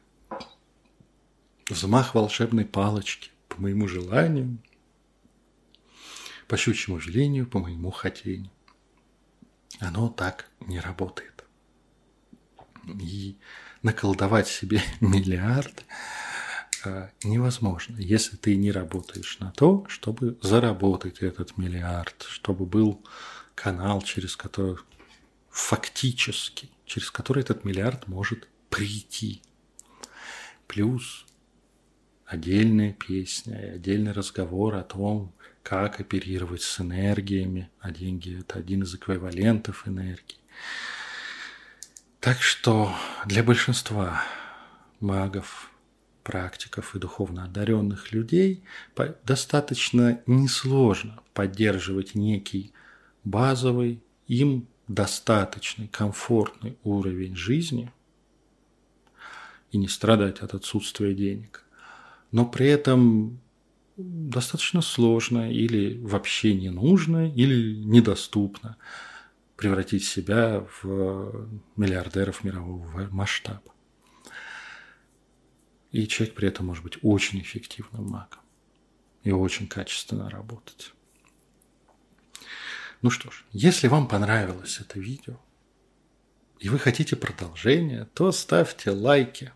взмах 1.67 2.13
волшебной 2.13 2.65
палочки 2.65 3.31
по 3.47 3.59
моему 3.59 3.87
желанию, 3.87 4.59
по 6.47 6.55
щучьему 6.55 6.99
велению, 6.99 7.47
по 7.47 7.57
моему 7.57 7.89
хотению. 7.89 8.51
Оно 9.79 10.09
так 10.09 10.47
не 10.59 10.79
работает. 10.79 11.43
И 12.85 13.35
наколдовать 13.81 14.47
себе 14.47 14.83
миллиард– 14.99 15.85
невозможно, 17.23 17.97
если 17.97 18.37
ты 18.37 18.55
не 18.55 18.71
работаешь 18.71 19.39
на 19.39 19.51
то, 19.51 19.85
чтобы 19.89 20.37
заработать 20.41 21.19
этот 21.19 21.57
миллиард, 21.57 22.25
чтобы 22.29 22.65
был 22.65 23.03
канал, 23.55 24.01
через 24.01 24.35
который 24.35 24.77
фактически, 25.49 26.69
через 26.85 27.11
который 27.11 27.41
этот 27.41 27.65
миллиард 27.65 28.07
может 28.07 28.47
прийти. 28.69 29.41
Плюс 30.67 31.25
отдельная 32.25 32.93
песня 32.93 33.59
и 33.59 33.69
отдельный 33.75 34.11
разговор 34.11 34.75
о 34.75 34.83
том, 34.83 35.33
как 35.63 35.99
оперировать 35.99 36.61
с 36.61 36.79
энергиями, 36.79 37.69
а 37.79 37.91
деньги– 37.91 38.39
это 38.41 38.59
один 38.59 38.83
из 38.83 38.95
эквивалентов 38.95 39.87
энергии. 39.87 40.37
Так 42.19 42.41
что 42.41 42.93
для 43.25 43.43
большинства 43.43 44.23
магов 44.99 45.68
практиков 46.29 46.95
и 46.95 46.99
духовно 46.99 47.45
одаренных 47.45 48.11
людей 48.11 48.63
достаточно 49.25 50.21
несложно 50.27 51.21
поддерживать 51.33 52.13
некий 52.13 52.71
базовый, 53.23 54.03
им 54.27 54.67
достаточный, 54.87 55.87
комфортный 55.87 56.77
уровень 56.83 57.35
жизни 57.35 57.91
и 59.71 59.79
не 59.79 59.87
страдать 59.87 60.41
от 60.41 60.53
отсутствия 60.53 61.15
денег. 61.15 61.65
Но 62.31 62.45
при 62.45 62.67
этом 62.67 63.39
достаточно 63.97 64.81
сложно 64.81 65.51
или 65.51 65.97
вообще 65.97 66.53
не 66.53 66.69
нужно, 66.69 67.27
или 67.27 67.73
недоступно 67.73 68.77
превратить 69.55 70.05
себя 70.05 70.63
в 70.83 71.49
миллиардеров 71.75 72.43
мирового 72.43 73.07
масштаба. 73.09 73.73
И 75.91 76.07
человек 76.07 76.35
при 76.35 76.47
этом 76.47 76.67
может 76.67 76.83
быть 76.83 76.99
очень 77.01 77.41
эффективным 77.41 78.05
магом 78.05 78.41
и 79.23 79.31
очень 79.31 79.67
качественно 79.67 80.29
работать. 80.29 80.93
Ну 83.01 83.09
что 83.09 83.31
ж, 83.31 83.45
если 83.51 83.87
вам 83.87 84.07
понравилось 84.07 84.79
это 84.79 84.99
видео, 84.99 85.39
и 86.59 86.69
вы 86.69 86.77
хотите 86.77 87.15
продолжения, 87.15 88.05
то 88.13 88.31
ставьте 88.31 88.91
лайки, 88.91 89.53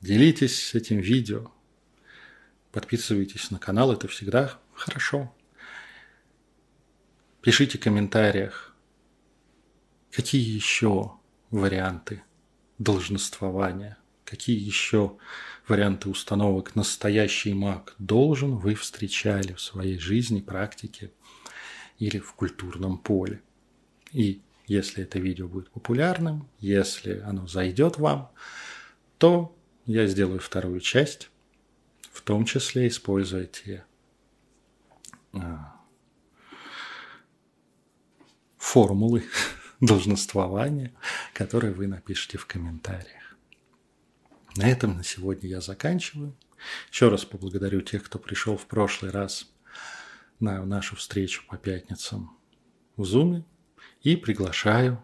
делитесь 0.00 0.74
этим 0.74 0.98
видео, 0.98 1.50
подписывайтесь 2.72 3.50
на 3.50 3.58
канал, 3.58 3.92
это 3.92 4.08
всегда 4.08 4.58
хорошо. 4.74 5.34
Пишите 7.40 7.78
в 7.78 7.82
комментариях, 7.82 8.74
какие 10.10 10.42
еще 10.42 11.12
варианты 11.50 12.22
долженствования– 12.78 13.96
какие 14.24 14.58
еще 14.58 15.16
варианты 15.68 16.08
установок 16.08 16.74
настоящий 16.74 17.54
маг 17.54 17.94
должен 17.98 18.56
вы 18.56 18.74
встречали 18.74 19.52
в 19.54 19.60
своей 19.60 19.98
жизни, 19.98 20.40
практике 20.40 21.10
или 21.98 22.18
в 22.18 22.32
культурном 22.34 22.98
поле. 22.98 23.42
И 24.12 24.40
если 24.66 25.04
это 25.04 25.18
видео 25.18 25.48
будет 25.48 25.70
популярным, 25.70 26.48
если 26.58 27.20
оно 27.20 27.46
зайдет 27.46 27.98
вам, 27.98 28.30
то 29.18 29.56
я 29.86 30.06
сделаю 30.06 30.40
вторую 30.40 30.80
часть, 30.80 31.30
в 32.12 32.22
том 32.22 32.44
числе 32.44 32.88
используя 32.88 33.46
те 33.46 33.84
а, 35.32 35.76
формулы 38.56 39.24
долженствования, 39.80 40.92
которые 41.32 41.74
вы 41.74 41.86
напишите 41.86 42.38
в 42.38 42.46
комментариях. 42.46 43.23
На 44.56 44.68
этом 44.68 44.96
на 44.96 45.04
сегодня 45.04 45.48
я 45.48 45.60
заканчиваю. 45.60 46.36
Еще 46.90 47.08
раз 47.08 47.24
поблагодарю 47.24 47.80
тех, 47.80 48.04
кто 48.04 48.18
пришел 48.18 48.56
в 48.56 48.66
прошлый 48.66 49.10
раз 49.10 49.50
на 50.38 50.64
нашу 50.64 50.96
встречу 50.96 51.42
по 51.48 51.56
пятницам 51.56 52.36
в 52.96 53.02
Zoom 53.02 53.44
и 54.02 54.16
приглашаю 54.16 55.02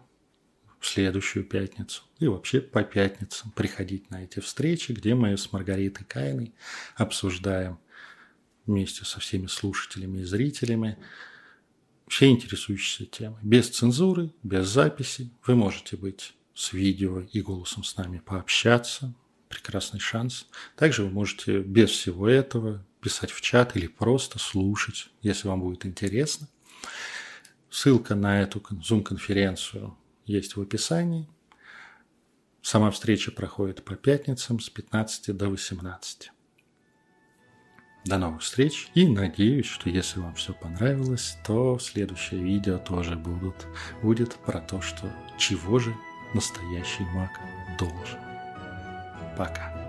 в 0.79 0.87
следующую 0.87 1.45
пятницу 1.45 2.03
и 2.19 2.27
вообще 2.27 2.61
по 2.61 2.83
пятницам 2.83 3.51
приходить 3.51 4.09
на 4.09 4.23
эти 4.23 4.39
встречи, 4.39 4.93
где 4.93 5.15
мы 5.15 5.37
с 5.37 5.51
Маргаритой 5.51 6.05
Кайной 6.05 6.53
обсуждаем 6.95 7.77
вместе 8.65 9.05
со 9.05 9.19
всеми 9.19 9.47
слушателями 9.47 10.19
и 10.19 10.23
зрителями 10.23 10.97
все 12.07 12.29
интересующиеся 12.29 13.05
темы. 13.05 13.37
Без 13.41 13.69
цензуры, 13.69 14.33
без 14.43 14.67
записи. 14.67 15.31
Вы 15.45 15.55
можете 15.55 15.97
быть 15.97 16.33
с 16.53 16.73
видео 16.73 17.21
и 17.21 17.41
голосом 17.41 17.83
с 17.83 17.95
нами 17.95 18.19
пообщаться, 18.19 19.13
прекрасный 19.51 19.99
шанс. 19.99 20.47
Также 20.75 21.03
вы 21.03 21.11
можете 21.11 21.59
без 21.59 21.91
всего 21.91 22.27
этого 22.27 22.83
писать 23.01 23.31
в 23.31 23.41
чат 23.41 23.75
или 23.75 23.87
просто 23.87 24.39
слушать, 24.39 25.09
если 25.21 25.47
вам 25.47 25.61
будет 25.61 25.85
интересно. 25.85 26.47
Ссылка 27.69 28.15
на 28.15 28.41
эту 28.41 28.59
Zoom-конференцию 28.59 29.97
есть 30.25 30.55
в 30.55 30.61
описании. 30.61 31.27
Сама 32.61 32.91
встреча 32.91 33.31
проходит 33.31 33.83
по 33.83 33.95
пятницам 33.95 34.59
с 34.59 34.69
15 34.69 35.35
до 35.35 35.49
18. 35.49 36.31
До 38.05 38.17
новых 38.17 38.41
встреч 38.41 38.89
и 38.95 39.07
надеюсь, 39.07 39.67
что 39.67 39.89
если 39.89 40.19
вам 40.19 40.33
все 40.35 40.53
понравилось, 40.53 41.37
то 41.45 41.77
следующее 41.79 42.43
видео 42.43 42.79
тоже 42.79 43.15
будут, 43.15 43.67
будет 44.01 44.35
про 44.35 44.59
то, 44.59 44.81
что 44.81 45.11
чего 45.37 45.77
же 45.77 45.95
настоящий 46.33 47.03
маг 47.13 47.39
должен. 47.77 48.30
Пока. 49.35 49.80